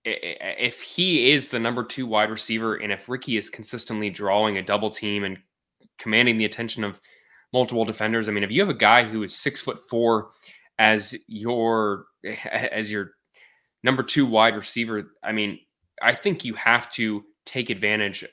if 0.04 0.82
he 0.82 1.32
is 1.32 1.50
the 1.50 1.58
number 1.58 1.82
two 1.82 2.06
wide 2.06 2.30
receiver, 2.30 2.76
and 2.76 2.92
if 2.92 3.08
Ricky 3.08 3.36
is 3.36 3.50
consistently 3.50 4.10
drawing 4.10 4.58
a 4.58 4.62
double 4.62 4.90
team 4.90 5.24
and 5.24 5.38
commanding 5.98 6.38
the 6.38 6.44
attention 6.44 6.84
of 6.84 7.00
multiple 7.52 7.84
defenders, 7.84 8.28
I 8.28 8.32
mean, 8.32 8.44
if 8.44 8.50
you 8.50 8.60
have 8.60 8.68
a 8.68 8.74
guy 8.74 9.04
who 9.04 9.22
is 9.22 9.34
six 9.34 9.60
foot 9.60 9.78
four 9.88 10.30
as 10.78 11.14
your 11.26 12.06
as 12.50 12.90
your 12.90 13.12
number 13.82 14.02
two 14.02 14.26
wide 14.26 14.56
receiver, 14.56 15.12
I 15.22 15.32
mean, 15.32 15.58
I 16.02 16.14
think 16.14 16.44
you 16.44 16.54
have 16.54 16.90
to 16.92 17.24
take 17.46 17.70
advantage 17.70 18.24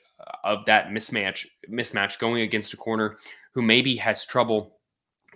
of 0.44 0.64
that 0.66 0.88
mismatch 0.88 1.46
mismatch 1.70 2.18
going 2.18 2.42
against 2.42 2.72
a 2.72 2.76
corner 2.76 3.16
who 3.54 3.62
maybe 3.62 3.96
has 3.96 4.24
trouble 4.24 4.78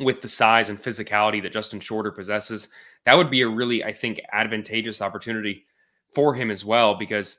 with 0.01 0.21
the 0.21 0.29
size 0.29 0.69
and 0.69 0.81
physicality 0.81 1.43
that 1.43 1.53
Justin 1.53 1.81
Shorter 1.81 2.11
possesses 2.11 2.69
that 3.07 3.17
would 3.17 3.31
be 3.31 3.43
a 3.43 3.49
really, 3.49 3.83
I 3.85 3.93
think, 3.93 4.21
advantageous 4.33 5.01
opportunity 5.01 5.65
for 6.13 6.35
him 6.35 6.51
as 6.51 6.65
well. 6.65 6.97
Because 6.97 7.39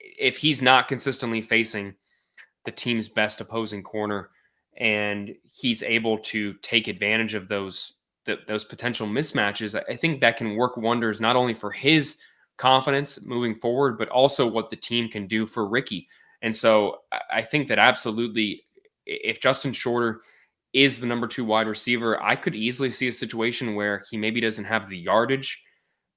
if 0.00 0.36
he's 0.36 0.60
not 0.60 0.88
consistently 0.88 1.40
facing 1.40 1.94
the 2.64 2.72
team's 2.72 3.08
best 3.08 3.40
opposing 3.40 3.82
corner, 3.82 4.30
and 4.78 5.34
he's 5.50 5.82
able 5.82 6.18
to 6.18 6.52
take 6.54 6.86
advantage 6.86 7.32
of 7.32 7.48
those 7.48 7.94
the, 8.26 8.40
those 8.48 8.64
potential 8.64 9.06
mismatches. 9.06 9.80
I 9.88 9.94
think 9.94 10.20
that 10.20 10.36
can 10.36 10.56
work 10.56 10.76
wonders 10.76 11.20
not 11.20 11.36
only 11.36 11.54
for 11.54 11.70
his 11.70 12.18
confidence 12.56 13.24
moving 13.24 13.54
forward, 13.54 13.96
but 13.96 14.08
also 14.08 14.46
what 14.48 14.68
the 14.68 14.76
team 14.76 15.08
can 15.08 15.28
do 15.28 15.46
for 15.46 15.68
Ricky. 15.68 16.08
And 16.42 16.54
so 16.54 17.02
I 17.30 17.42
think 17.42 17.68
that 17.68 17.78
absolutely, 17.78 18.64
if 19.06 19.40
Justin 19.40 19.72
Shorter 19.72 20.22
is 20.76 21.00
the 21.00 21.06
number 21.06 21.26
two 21.26 21.42
wide 21.42 21.66
receiver, 21.66 22.22
I 22.22 22.36
could 22.36 22.54
easily 22.54 22.92
see 22.92 23.08
a 23.08 23.12
situation 23.12 23.74
where 23.74 24.02
he 24.10 24.18
maybe 24.18 24.42
doesn't 24.42 24.66
have 24.66 24.90
the 24.90 24.98
yardage 24.98 25.62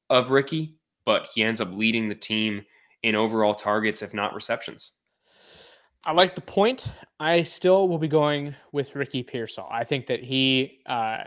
of 0.09 0.31
Ricky, 0.31 0.75
but 1.05 1.29
he 1.33 1.43
ends 1.43 1.61
up 1.61 1.71
leading 1.71 2.09
the 2.09 2.15
team 2.15 2.65
in 3.03 3.15
overall 3.15 3.55
targets, 3.55 4.01
if 4.01 4.13
not 4.13 4.35
receptions. 4.35 4.91
I 6.03 6.11
like 6.11 6.35
the 6.35 6.41
point. 6.41 6.87
I 7.21 7.43
still 7.43 7.87
will 7.87 7.99
be 7.99 8.09
going 8.09 8.53
with 8.73 8.97
Ricky 8.97 9.23
Pearsall. 9.23 9.69
I 9.71 9.85
think 9.85 10.07
that 10.07 10.21
he, 10.21 10.81
uh, 10.85 11.19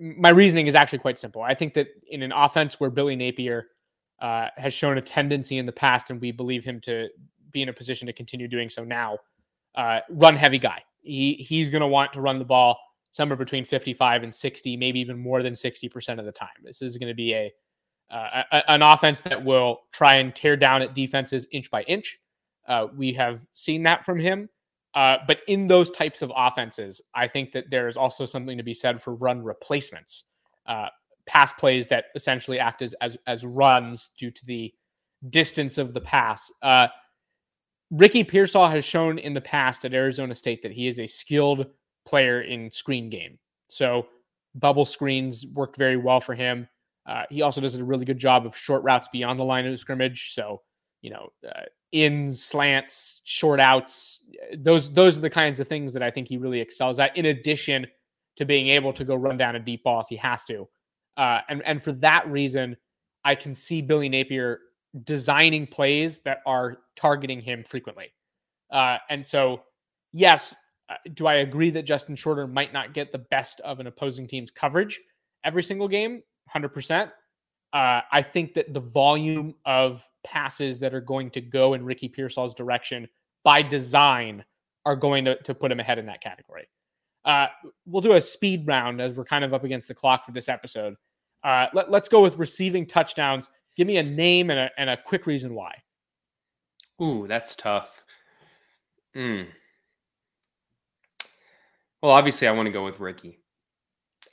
my 0.00 0.30
reasoning 0.30 0.66
is 0.66 0.74
actually 0.74 0.98
quite 0.98 1.18
simple. 1.18 1.42
I 1.42 1.54
think 1.54 1.74
that 1.74 1.86
in 2.08 2.22
an 2.22 2.32
offense 2.32 2.80
where 2.80 2.90
Billy 2.90 3.14
Napier 3.14 3.68
uh, 4.20 4.48
has 4.56 4.74
shown 4.74 4.98
a 4.98 5.02
tendency 5.02 5.58
in 5.58 5.66
the 5.66 5.72
past, 5.72 6.10
and 6.10 6.20
we 6.20 6.32
believe 6.32 6.64
him 6.64 6.80
to 6.80 7.08
be 7.52 7.62
in 7.62 7.68
a 7.68 7.72
position 7.72 8.06
to 8.06 8.12
continue 8.12 8.48
doing 8.48 8.68
so 8.68 8.82
now, 8.82 9.18
uh, 9.76 10.00
run 10.10 10.34
heavy 10.34 10.58
guy. 10.58 10.82
He 11.02 11.34
he's 11.34 11.70
going 11.70 11.80
to 11.80 11.86
want 11.86 12.12
to 12.14 12.20
run 12.20 12.38
the 12.38 12.44
ball 12.44 12.78
somewhere 13.12 13.36
between 13.36 13.64
55 13.64 14.22
and 14.22 14.34
60, 14.34 14.76
maybe 14.76 14.98
even 14.98 15.18
more 15.18 15.42
than 15.42 15.52
60% 15.52 16.18
of 16.18 16.24
the 16.24 16.32
time. 16.32 16.48
This 16.64 16.80
is 16.80 16.96
going 16.96 17.08
to 17.08 17.14
be 17.14 17.34
a, 17.34 17.52
uh, 18.10 18.42
a, 18.50 18.70
an 18.70 18.82
offense 18.82 19.20
that 19.20 19.44
will 19.44 19.80
try 19.92 20.14
and 20.14 20.34
tear 20.34 20.56
down 20.56 20.80
at 20.80 20.94
defenses 20.94 21.46
inch 21.52 21.70
by 21.70 21.82
inch. 21.82 22.18
Uh, 22.66 22.86
we 22.96 23.12
have 23.12 23.46
seen 23.52 23.82
that 23.82 24.04
from 24.04 24.18
him. 24.18 24.48
Uh, 24.94 25.18
but 25.26 25.40
in 25.48 25.66
those 25.66 25.90
types 25.90 26.22
of 26.22 26.32
offenses, 26.36 27.00
I 27.14 27.26
think 27.26 27.52
that 27.52 27.70
there 27.70 27.88
is 27.88 27.96
also 27.96 28.26
something 28.26 28.58
to 28.58 28.64
be 28.64 28.74
said 28.74 29.00
for 29.00 29.14
run 29.14 29.42
replacements, 29.42 30.24
uh, 30.66 30.88
pass 31.26 31.52
plays 31.52 31.86
that 31.86 32.06
essentially 32.14 32.58
act 32.58 32.82
as, 32.82 32.94
as 33.00 33.16
as 33.26 33.46
runs 33.46 34.10
due 34.18 34.30
to 34.30 34.46
the 34.46 34.72
distance 35.30 35.78
of 35.78 35.94
the 35.94 36.00
pass. 36.00 36.50
Uh, 37.92 37.96
Ricky 37.96 38.24
Pearsall 38.24 38.68
has 38.68 38.84
shown 38.84 39.18
in 39.18 39.34
the 39.34 39.40
past 39.40 39.84
at 39.84 39.94
Arizona 39.94 40.34
State 40.34 40.62
that 40.62 40.72
he 40.72 40.86
is 40.86 40.98
a 40.98 41.06
skilled 41.06 41.66
player 42.06 42.42
in 42.42 42.70
screen 42.70 43.10
game. 43.10 43.38
So 43.68 44.06
bubble 44.54 44.84
screens 44.84 45.46
worked 45.46 45.76
very 45.76 45.96
well 45.96 46.20
for 46.20 46.34
him. 46.34 46.68
Uh, 47.06 47.24
he 47.30 47.42
also 47.42 47.60
does 47.60 47.74
a 47.74 47.84
really 47.84 48.04
good 48.04 48.18
job 48.18 48.46
of 48.46 48.56
short 48.56 48.82
routes 48.82 49.08
beyond 49.12 49.38
the 49.38 49.44
line 49.44 49.66
of 49.66 49.78
scrimmage. 49.78 50.32
So 50.34 50.62
you 51.02 51.10
know, 51.10 51.32
uh, 51.46 51.64
ins, 51.90 52.42
slants, 52.42 53.20
short 53.24 53.60
outs. 53.60 54.24
Those 54.56 54.90
those 54.90 55.18
are 55.18 55.20
the 55.20 55.30
kinds 55.30 55.60
of 55.60 55.68
things 55.68 55.92
that 55.92 56.02
I 56.02 56.10
think 56.10 56.28
he 56.28 56.38
really 56.38 56.60
excels 56.60 56.98
at. 57.00 57.16
In 57.16 57.26
addition 57.26 57.86
to 58.36 58.44
being 58.44 58.68
able 58.68 58.92
to 58.94 59.04
go 59.04 59.14
run 59.14 59.36
down 59.36 59.56
a 59.56 59.60
deep 59.60 59.84
ball 59.84 60.00
if 60.00 60.06
he 60.08 60.16
has 60.16 60.44
to, 60.46 60.68
uh, 61.16 61.40
and 61.48 61.62
and 61.66 61.82
for 61.82 61.92
that 61.92 62.26
reason, 62.28 62.76
I 63.24 63.34
can 63.34 63.54
see 63.54 63.82
Billy 63.82 64.08
Napier 64.08 64.60
designing 65.04 65.66
plays 65.66 66.20
that 66.20 66.40
are 66.46 66.78
targeting 66.96 67.40
him 67.40 67.64
frequently. 67.64 68.12
Uh, 68.70 68.98
and 69.10 69.26
so, 69.26 69.62
yes, 70.12 70.54
uh, 70.88 70.94
do 71.14 71.26
I 71.26 71.34
agree 71.34 71.70
that 71.70 71.82
Justin 71.82 72.16
Shorter 72.16 72.46
might 72.46 72.72
not 72.72 72.94
get 72.94 73.12
the 73.12 73.18
best 73.18 73.60
of 73.60 73.80
an 73.80 73.86
opposing 73.86 74.26
team's 74.26 74.50
coverage 74.50 75.00
every 75.44 75.62
single 75.62 75.88
game? 75.88 76.22
Hundred 76.48 76.70
percent. 76.70 77.10
Uh, 77.72 78.02
I 78.10 78.20
think 78.20 78.52
that 78.54 78.74
the 78.74 78.80
volume 78.80 79.54
of 79.64 80.06
passes 80.24 80.78
that 80.80 80.92
are 80.92 81.00
going 81.00 81.30
to 81.30 81.40
go 81.40 81.72
in 81.72 81.84
Ricky 81.84 82.08
Pearsall's 82.08 82.52
direction 82.52 83.08
by 83.44 83.62
design 83.62 84.44
are 84.84 84.96
going 84.96 85.24
to, 85.24 85.36
to 85.42 85.54
put 85.54 85.72
him 85.72 85.80
ahead 85.80 85.98
in 85.98 86.06
that 86.06 86.20
category. 86.20 86.68
Uh, 87.24 87.46
we'll 87.86 88.02
do 88.02 88.12
a 88.12 88.20
speed 88.20 88.66
round 88.66 89.00
as 89.00 89.14
we're 89.14 89.24
kind 89.24 89.44
of 89.44 89.54
up 89.54 89.64
against 89.64 89.88
the 89.88 89.94
clock 89.94 90.26
for 90.26 90.32
this 90.32 90.48
episode. 90.48 90.96
Uh, 91.44 91.66
let, 91.72 91.88
us 91.88 92.08
go 92.08 92.20
with 92.20 92.36
receiving 92.36 92.86
touchdowns. 92.86 93.48
Give 93.76 93.86
me 93.86 93.96
a 93.96 94.02
name 94.02 94.50
and 94.50 94.58
a, 94.58 94.70
and 94.76 94.90
a 94.90 94.96
quick 94.96 95.26
reason 95.26 95.54
why. 95.54 95.74
Ooh, 97.00 97.26
that's 97.26 97.54
tough. 97.54 98.02
Mm. 99.16 99.46
Well, 102.02 102.12
obviously, 102.12 102.48
I 102.48 102.52
want 102.52 102.66
to 102.66 102.72
go 102.72 102.84
with 102.84 103.00
Ricky. 103.00 103.38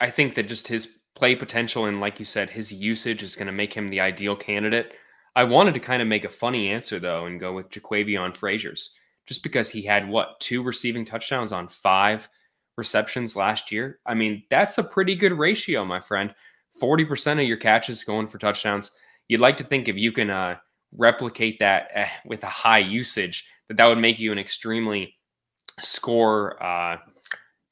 I 0.00 0.10
think 0.10 0.34
that 0.34 0.48
just 0.48 0.68
his 0.68 0.88
play 1.14 1.34
potential 1.36 1.86
and, 1.86 2.00
like 2.00 2.18
you 2.18 2.24
said, 2.24 2.50
his 2.50 2.72
usage 2.72 3.22
is 3.22 3.36
going 3.36 3.46
to 3.46 3.52
make 3.52 3.72
him 3.72 3.88
the 3.88 4.00
ideal 4.00 4.36
candidate. 4.36 4.94
I 5.36 5.44
wanted 5.44 5.74
to 5.74 5.80
kind 5.80 6.02
of 6.02 6.08
make 6.08 6.24
a 6.24 6.30
funny 6.30 6.70
answer 6.70 6.98
though 6.98 7.26
and 7.26 7.38
go 7.38 7.52
with 7.52 7.70
Jaquavion 7.70 8.36
Fraziars, 8.36 8.90
just 9.26 9.42
because 9.42 9.70
he 9.70 9.82
had 9.82 10.08
what 10.08 10.40
two 10.40 10.62
receiving 10.62 11.04
touchdowns 11.04 11.52
on 11.52 11.68
five 11.68 12.28
receptions 12.76 13.36
last 13.36 13.70
year. 13.70 14.00
I 14.06 14.14
mean, 14.14 14.42
that's 14.50 14.78
a 14.78 14.84
pretty 14.84 15.14
good 15.14 15.32
ratio, 15.32 15.84
my 15.84 16.00
friend. 16.00 16.34
Forty 16.78 17.04
percent 17.04 17.40
of 17.40 17.46
your 17.46 17.58
catches 17.58 18.04
going 18.04 18.26
for 18.26 18.38
touchdowns. 18.38 18.92
You'd 19.30 19.38
like 19.38 19.56
to 19.58 19.64
think 19.64 19.86
if 19.86 19.96
you 19.96 20.10
can 20.10 20.28
uh, 20.28 20.56
replicate 20.90 21.60
that 21.60 21.92
uh, 21.94 22.06
with 22.26 22.42
a 22.42 22.48
high 22.48 22.80
usage, 22.80 23.46
that 23.68 23.76
that 23.76 23.86
would 23.86 23.98
make 23.98 24.18
you 24.18 24.32
an 24.32 24.40
extremely 24.40 25.14
score 25.80 26.60
uh, 26.60 26.96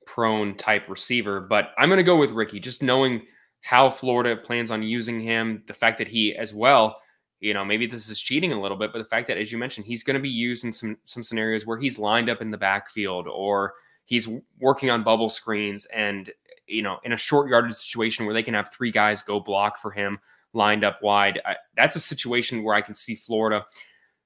prone 0.07 0.57
type 0.57 0.88
receiver. 0.88 1.40
But 1.40 1.71
I'm 1.77 1.88
going 1.88 1.97
to 1.97 2.05
go 2.05 2.16
with 2.16 2.31
Ricky, 2.31 2.61
just 2.61 2.81
knowing 2.81 3.27
how 3.62 3.90
Florida 3.90 4.37
plans 4.37 4.71
on 4.71 4.85
using 4.85 5.21
him, 5.21 5.64
the 5.66 5.75
fact 5.75 5.99
that 5.99 6.07
he 6.07 6.33
as 6.37 6.55
well, 6.55 7.01
you 7.40 7.55
know, 7.55 7.64
maybe 7.64 7.88
this 7.88 8.09
is 8.09 8.21
cheating 8.21 8.53
a 8.53 8.61
little 8.61 8.77
bit, 8.77 8.92
but 8.92 9.01
the 9.01 9.05
fact 9.05 9.27
that, 9.27 9.37
as 9.37 9.51
you 9.51 9.59
mentioned, 9.59 9.85
he's 9.85 10.05
going 10.05 10.14
to 10.14 10.23
be 10.23 10.29
used 10.29 10.62
in 10.62 10.71
some 10.71 10.97
some 11.07 11.25
scenarios 11.25 11.66
where 11.66 11.77
he's 11.77 11.99
lined 11.99 12.31
up 12.31 12.40
in 12.40 12.53
the 12.53 12.57
backfield 12.57 13.27
or 13.27 13.75
he's 14.05 14.29
working 14.61 14.90
on 14.90 15.03
bubble 15.03 15.29
screens 15.29 15.87
and 15.87 16.31
you 16.68 16.83
know 16.83 16.99
in 17.03 17.14
a 17.14 17.16
short 17.16 17.51
yardage 17.51 17.75
situation 17.75 18.27
where 18.27 18.35
they 18.35 18.44
can 18.44 18.55
have 18.55 18.71
three 18.73 18.92
guys 18.92 19.23
go 19.23 19.40
block 19.40 19.77
for 19.77 19.90
him 19.90 20.21
lined 20.53 20.85
up 20.85 21.03
wide. 21.03 21.41
I, 21.45 21.57
that's 21.77 21.97
a 21.97 22.01
situation 22.01 22.63
where 22.63 22.75
I 22.75 22.81
can 22.81 22.95
see 22.95 23.15
Florida 23.15 23.65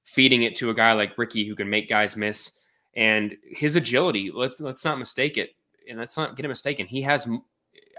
feeding 0.05 0.43
it 0.43 0.57
to 0.57 0.71
a 0.71 0.75
guy 0.75 0.93
like 0.93 1.17
Ricky 1.19 1.47
who 1.47 1.55
can 1.55 1.71
make 1.71 1.89
guys 1.89 2.17
miss 2.17 2.59
and 2.95 3.37
his 3.45 3.77
agility. 3.77 4.31
Let's 4.35 4.61
let's 4.61 4.85
not 4.85 4.99
mistake 4.99 5.37
it 5.37 5.51
and 5.89 5.99
let's 5.99 6.17
not 6.17 6.37
get 6.37 6.45
it 6.45 6.49
mistaken. 6.49 6.87
He 6.87 7.03
has, 7.03 7.29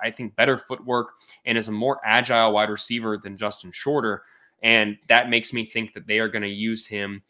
I 0.02 0.12
think, 0.12 0.36
better 0.36 0.58
footwork 0.58 1.12
and 1.46 1.58
is 1.58 1.68
a 1.68 1.72
more 1.72 2.00
agile 2.06 2.54
wide 2.54 2.70
receiver 2.70 3.18
than 3.18 3.38
Justin 3.38 3.72
Shorter. 3.72 4.24
And 4.62 4.98
that 5.10 5.30
makes 5.30 5.52
me 5.52 5.66
think 5.66 5.94
that 5.94 6.08
they 6.08 6.20
are 6.20 6.30
going 6.30 6.44
to 6.44 6.48
use 6.48 6.86
him 6.86 7.22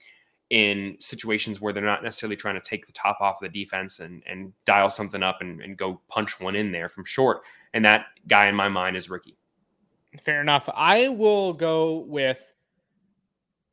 in 0.49 0.95
situations 0.99 1.59
where 1.59 1.73
they're 1.73 1.83
not 1.83 2.03
necessarily 2.03 2.35
trying 2.35 2.53
to 2.53 2.61
take 2.61 2.85
the 2.85 2.91
top 2.91 3.17
off 3.21 3.41
of 3.41 3.51
the 3.51 3.63
defense 3.63 3.99
and, 3.99 4.21
and 4.27 4.53
dial 4.65 4.89
something 4.89 5.23
up 5.23 5.41
and, 5.41 5.61
and 5.61 5.77
go 5.77 5.99
punch 6.09 6.39
one 6.39 6.55
in 6.55 6.71
there 6.71 6.89
from 6.89 7.05
short. 7.05 7.41
And 7.73 7.83
that 7.85 8.05
guy 8.27 8.47
in 8.47 8.55
my 8.55 8.69
mind 8.69 8.95
is 8.95 9.09
Ricky. 9.09 9.35
Fair 10.21 10.41
enough. 10.41 10.69
I 10.73 11.09
will 11.09 11.53
go 11.53 12.05
with. 12.07 12.55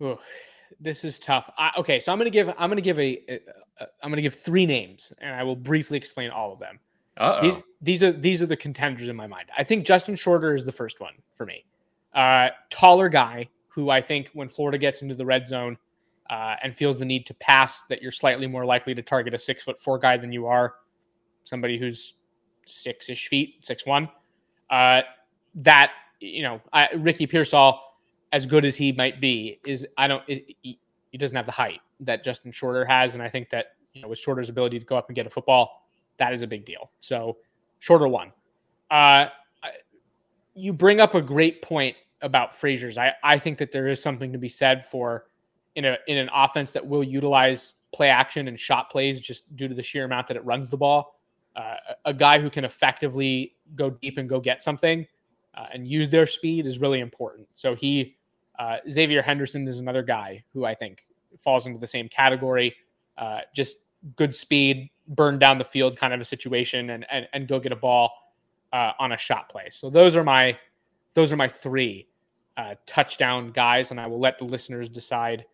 Oh, 0.00 0.18
this 0.80 1.04
is 1.04 1.18
tough. 1.18 1.50
I, 1.58 1.70
okay, 1.78 2.00
so 2.00 2.12
I'm 2.12 2.18
gonna 2.18 2.30
give 2.30 2.48
I'm 2.48 2.70
gonna 2.70 2.80
give 2.80 2.98
a, 2.98 3.20
a, 3.28 3.40
a 3.80 3.86
I'm 4.02 4.10
gonna 4.10 4.22
give 4.22 4.34
three 4.34 4.66
names, 4.66 5.12
and 5.20 5.34
I 5.34 5.42
will 5.42 5.56
briefly 5.56 5.98
explain 5.98 6.30
all 6.30 6.52
of 6.52 6.58
them. 6.58 6.78
Uh-oh. 7.18 7.42
These 7.42 7.58
these 7.82 8.02
are 8.02 8.12
these 8.12 8.42
are 8.42 8.46
the 8.46 8.56
contenders 8.56 9.08
in 9.08 9.16
my 9.16 9.26
mind. 9.26 9.50
I 9.56 9.64
think 9.64 9.84
Justin 9.84 10.14
Shorter 10.14 10.54
is 10.54 10.64
the 10.64 10.72
first 10.72 11.00
one 11.00 11.14
for 11.34 11.44
me. 11.44 11.64
Uh, 12.14 12.48
taller 12.70 13.08
guy 13.08 13.48
who 13.68 13.90
I 13.90 14.00
think 14.00 14.30
when 14.32 14.48
Florida 14.48 14.78
gets 14.78 15.02
into 15.02 15.14
the 15.14 15.26
red 15.26 15.46
zone 15.46 15.76
uh, 16.30 16.56
and 16.62 16.74
feels 16.74 16.98
the 16.98 17.04
need 17.04 17.26
to 17.26 17.34
pass, 17.34 17.82
that 17.88 18.02
you're 18.02 18.10
slightly 18.10 18.46
more 18.46 18.64
likely 18.64 18.94
to 18.94 19.02
target 19.02 19.34
a 19.34 19.38
six 19.38 19.62
foot 19.62 19.78
four 19.78 19.98
guy 19.98 20.16
than 20.16 20.32
you 20.32 20.46
are 20.46 20.74
somebody 21.44 21.78
who's 21.78 22.14
six 22.64 23.08
ish 23.08 23.28
feet, 23.28 23.56
six 23.62 23.84
one. 23.84 24.08
Uh, 24.70 25.02
that 25.54 25.90
you 26.20 26.42
know, 26.42 26.60
I, 26.72 26.88
Ricky 26.96 27.26
Pearsall 27.26 27.80
as 28.32 28.46
good 28.46 28.64
as 28.64 28.76
he 28.76 28.92
might 28.92 29.20
be, 29.20 29.58
is 29.66 29.86
I 29.96 30.06
don't 30.06 30.22
he, 30.26 30.78
he 31.10 31.18
doesn't 31.18 31.36
have 31.36 31.46
the 31.46 31.52
height 31.52 31.80
that 32.00 32.22
Justin 32.22 32.52
Shorter 32.52 32.84
has, 32.84 33.14
and 33.14 33.22
I 33.22 33.28
think 33.28 33.50
that 33.50 33.76
you 33.92 34.02
know 34.02 34.08
with 34.08 34.18
Shorter's 34.18 34.48
ability 34.48 34.78
to 34.78 34.84
go 34.84 34.96
up 34.96 35.08
and 35.08 35.16
get 35.16 35.26
a 35.26 35.30
football, 35.30 35.88
that 36.18 36.32
is 36.32 36.42
a 36.42 36.46
big 36.46 36.64
deal. 36.64 36.90
So 37.00 37.38
Shorter 37.80 38.08
one. 38.08 38.32
Uh, 38.90 39.26
you 40.54 40.72
bring 40.72 41.00
up 41.00 41.14
a 41.14 41.22
great 41.22 41.62
point 41.62 41.96
about 42.22 42.52
Fraziars. 42.52 42.98
I 42.98 43.12
I 43.22 43.38
think 43.38 43.58
that 43.58 43.72
there 43.72 43.88
is 43.88 44.02
something 44.02 44.32
to 44.32 44.38
be 44.38 44.48
said 44.48 44.84
for 44.84 45.26
in 45.74 45.84
a 45.84 45.96
in 46.06 46.18
an 46.18 46.28
offense 46.34 46.72
that 46.72 46.86
will 46.86 47.04
utilize 47.04 47.72
play 47.92 48.08
action 48.08 48.46
and 48.48 48.58
shot 48.58 48.90
plays 48.90 49.20
just 49.20 49.54
due 49.56 49.66
to 49.68 49.74
the 49.74 49.82
sheer 49.82 50.04
amount 50.04 50.28
that 50.28 50.36
it 50.36 50.44
runs 50.44 50.68
the 50.68 50.76
ball. 50.76 51.18
Uh, 51.56 51.74
a 52.04 52.14
guy 52.14 52.38
who 52.38 52.48
can 52.48 52.64
effectively 52.64 53.56
go 53.74 53.90
deep 53.90 54.18
and 54.18 54.28
go 54.28 54.38
get 54.38 54.62
something 54.62 55.06
uh, 55.54 55.66
and 55.72 55.86
use 55.86 56.08
their 56.08 56.26
speed 56.26 56.66
is 56.66 56.78
really 56.78 57.00
important. 57.00 57.48
So 57.54 57.74
he 57.74 58.16
uh, 58.58 58.76
Xzavier 58.86 59.22
Henderson 59.22 59.66
is 59.66 59.78
another 59.78 60.02
guy 60.02 60.44
who 60.52 60.64
I 60.64 60.74
think 60.74 61.06
falls 61.38 61.66
into 61.66 61.78
the 61.78 61.86
same 61.86 62.08
category. 62.08 62.74
Uh, 63.16 63.40
just 63.54 63.76
good 64.16 64.34
speed, 64.34 64.90
burn 65.08 65.38
down 65.38 65.58
the 65.58 65.64
field 65.64 65.96
kind 65.96 66.12
of 66.12 66.20
a 66.20 66.24
situation, 66.24 66.90
and 66.90 67.06
and, 67.10 67.26
and 67.32 67.48
go 67.48 67.58
get 67.58 67.72
a 67.72 67.76
ball 67.76 68.12
uh, 68.72 68.92
on 68.98 69.12
a 69.12 69.16
shot 69.16 69.48
play. 69.48 69.68
So 69.70 69.90
those 69.90 70.16
are 70.16 70.24
my 70.24 70.58
those 71.14 71.32
are 71.32 71.36
my 71.36 71.48
three 71.48 72.08
uh, 72.56 72.74
touchdown 72.86 73.50
guys, 73.52 73.90
and 73.90 74.00
I 74.00 74.06
will 74.06 74.20
let 74.20 74.38
the 74.38 74.44
listeners 74.44 74.88
decide 74.88 75.44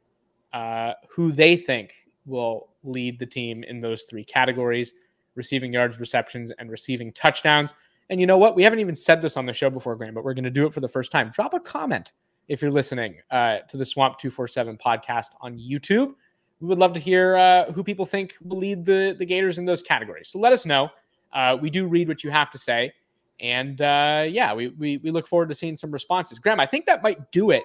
uh, 0.53 0.93
who 1.09 1.33
they 1.33 1.57
think 1.57 1.93
will 2.25 2.69
lead 2.83 3.19
the 3.19 3.27
team 3.27 3.63
in 3.65 3.81
those 3.81 4.05
three 4.05 4.25
categories 4.25 4.93
receiving 5.37 5.73
yards, 5.73 6.01
receptions, 6.01 6.51
and 6.59 6.71
receiving 6.71 7.13
touchdowns. 7.13 7.75
And 8.09 8.21
you 8.21 8.27
know 8.27 8.39
what? 8.39 8.55
We 8.55 8.63
haven't 8.63 8.79
even 8.79 8.95
said 8.95 9.21
this 9.21 9.37
on 9.37 9.47
the 9.47 9.53
show 9.53 9.71
before, 9.71 9.97
Graham, 9.97 10.15
but 10.15 10.25
we're 10.25 10.35
going 10.35 10.45
to 10.45 10.51
do 10.51 10.67
it 10.67 10.73
for 10.73 10.81
the 10.81 10.89
first 10.89 11.11
time. 11.11 11.31
Drop 11.31 11.55
a 11.55 11.61
comment 11.61 12.13
if 12.49 12.63
you're 12.63 12.71
listening 12.71 13.17
uh, 13.31 13.59
to 13.69 13.77
the 13.77 13.85
Swamp 13.85 14.19
247 14.19 14.79
podcast 14.79 15.31
on 15.41 15.59
YouTube. 15.59 16.15
We 16.61 16.69
would 16.69 16.79
love 16.79 16.93
to 16.95 17.01
hear 17.01 17.37
uh, 17.37 17.73
who 17.73 17.83
people 17.83 18.07
think 18.07 18.35
will 18.43 18.59
lead 18.59 18.85
the, 18.85 19.15
the 19.19 19.27
Gators 19.27 19.59
in 19.59 19.65
those 19.65 19.83
categories. 19.83 20.29
So 20.29 20.39
let 20.39 20.53
us 20.53 20.65
know. 20.65 20.91
Uh, 21.33 21.57
we 21.61 21.69
do 21.69 21.87
read 21.87 22.09
what 22.09 22.23
you 22.25 22.31
have 22.31 22.51
to 22.53 22.59
say. 22.59 22.93
And 23.41 23.83
uh, 23.83 24.25
yeah, 24.29 24.55
we, 24.55 24.69
we, 24.69 24.97
we 24.99 25.11
look 25.11 25.27
forward 25.27 25.49
to 25.51 25.55
seeing 25.55 25.77
some 25.77 25.91
responses. 25.91 26.39
Graham, 26.39 26.61
I 26.61 26.67
think 26.67 26.87
that 26.87 27.03
might 27.03 27.31
do 27.33 27.51
it 27.51 27.65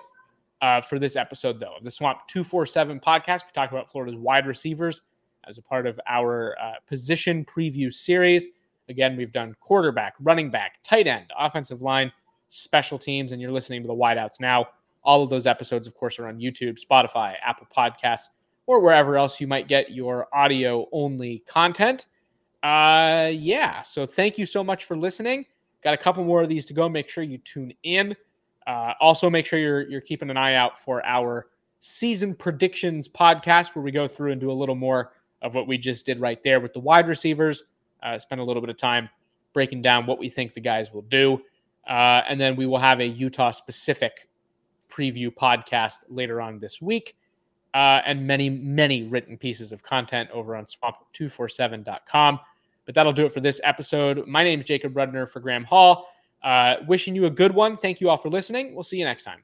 uh, 0.61 0.81
for 0.81 0.99
this 0.99 1.15
episode, 1.15 1.59
though, 1.59 1.75
of 1.77 1.83
the 1.83 1.91
Swamp 1.91 2.19
247 2.27 2.99
podcast. 2.99 3.45
We 3.45 3.51
talk 3.53 3.71
about 3.71 3.89
Florida's 3.89 4.17
wide 4.17 4.47
receivers 4.47 5.01
as 5.47 5.57
a 5.57 5.61
part 5.61 5.87
of 5.87 5.99
our 6.07 6.57
uh, 6.61 6.73
position 6.87 7.45
preview 7.45 7.93
series. 7.93 8.49
Again, 8.91 9.15
we've 9.15 9.31
done 9.31 9.55
quarterback, 9.59 10.13
running 10.19 10.51
back, 10.51 10.83
tight 10.83 11.07
end, 11.07 11.25
offensive 11.39 11.81
line, 11.81 12.11
special 12.49 12.97
teams, 12.97 13.31
and 13.31 13.41
you're 13.41 13.51
listening 13.51 13.81
to 13.81 13.87
the 13.87 13.95
wideouts 13.95 14.39
now. 14.39 14.67
All 15.03 15.23
of 15.23 15.29
those 15.29 15.47
episodes, 15.47 15.87
of 15.87 15.95
course, 15.95 16.19
are 16.19 16.27
on 16.27 16.37
YouTube, 16.37 16.77
Spotify, 16.79 17.35
Apple 17.43 17.65
Podcasts, 17.75 18.27
or 18.67 18.81
wherever 18.81 19.17
else 19.17 19.41
you 19.41 19.47
might 19.47 19.67
get 19.67 19.91
your 19.91 20.27
audio 20.33 20.87
only 20.91 21.39
content. 21.47 22.05
Uh, 22.61 23.31
yeah. 23.33 23.81
So 23.81 24.05
thank 24.05 24.37
you 24.37 24.45
so 24.45 24.63
much 24.63 24.85
for 24.85 24.95
listening. 24.95 25.45
Got 25.83 25.95
a 25.95 25.97
couple 25.97 26.23
more 26.23 26.41
of 26.41 26.49
these 26.49 26.65
to 26.67 26.73
go. 26.73 26.87
Make 26.87 27.09
sure 27.09 27.23
you 27.23 27.39
tune 27.39 27.73
in. 27.83 28.15
Uh, 28.67 28.93
also, 28.99 29.29
make 29.29 29.47
sure 29.47 29.57
you're 29.57 29.89
you're 29.89 30.01
keeping 30.01 30.29
an 30.29 30.37
eye 30.37 30.53
out 30.53 30.79
for 30.79 31.03
our 31.05 31.47
season 31.79 32.35
predictions 32.35 33.07
podcast, 33.09 33.73
where 33.73 33.81
we 33.81 33.91
go 33.91 34.07
through 34.07 34.33
and 34.33 34.39
do 34.39 34.51
a 34.51 34.53
little 34.53 34.75
more 34.75 35.13
of 35.41 35.55
what 35.55 35.67
we 35.67 35.77
just 35.77 36.05
did 36.05 36.19
right 36.19 36.43
there 36.43 36.59
with 36.59 36.73
the 36.73 36.79
wide 36.79 37.07
receivers. 37.07 37.63
Uh, 38.03 38.17
spend 38.19 38.41
a 38.41 38.43
little 38.43 38.61
bit 38.61 38.69
of 38.69 38.77
time 38.77 39.09
breaking 39.53 39.81
down 39.81 40.05
what 40.05 40.17
we 40.17 40.29
think 40.29 40.53
the 40.53 40.61
guys 40.61 40.91
will 40.93 41.01
do, 41.03 41.41
uh, 41.87 42.21
and 42.27 42.39
then 42.39 42.55
we 42.55 42.65
will 42.65 42.79
have 42.79 42.99
a 42.99 43.05
Utah 43.05 43.51
specific 43.51 44.27
preview 44.89 45.33
podcast 45.33 45.97
later 46.09 46.41
on 46.41 46.59
this 46.59 46.81
week, 46.81 47.15
uh, 47.73 48.01
and 48.05 48.25
many 48.25 48.49
many 48.49 49.03
written 49.03 49.37
pieces 49.37 49.71
of 49.71 49.83
content 49.83 50.29
over 50.31 50.55
on 50.55 50.65
swamp247.com. 50.65 52.39
But 52.85 52.95
that'll 52.95 53.13
do 53.13 53.25
it 53.25 53.33
for 53.33 53.41
this 53.41 53.61
episode. 53.63 54.27
My 54.27 54.43
name 54.43 54.59
is 54.59 54.65
Jacob 54.65 54.93
Rudner 54.93 55.29
for 55.29 55.39
Graham 55.39 55.63
Hall. 55.63 56.07
Uh, 56.43 56.77
wishing 56.87 57.15
you 57.15 57.25
a 57.25 57.29
good 57.29 57.53
one. 57.53 57.77
Thank 57.77 58.01
you 58.01 58.09
all 58.09 58.17
for 58.17 58.29
listening. 58.29 58.73
We'll 58.73 58.83
see 58.83 58.97
you 58.97 59.05
next 59.05 59.23
time. 59.23 59.43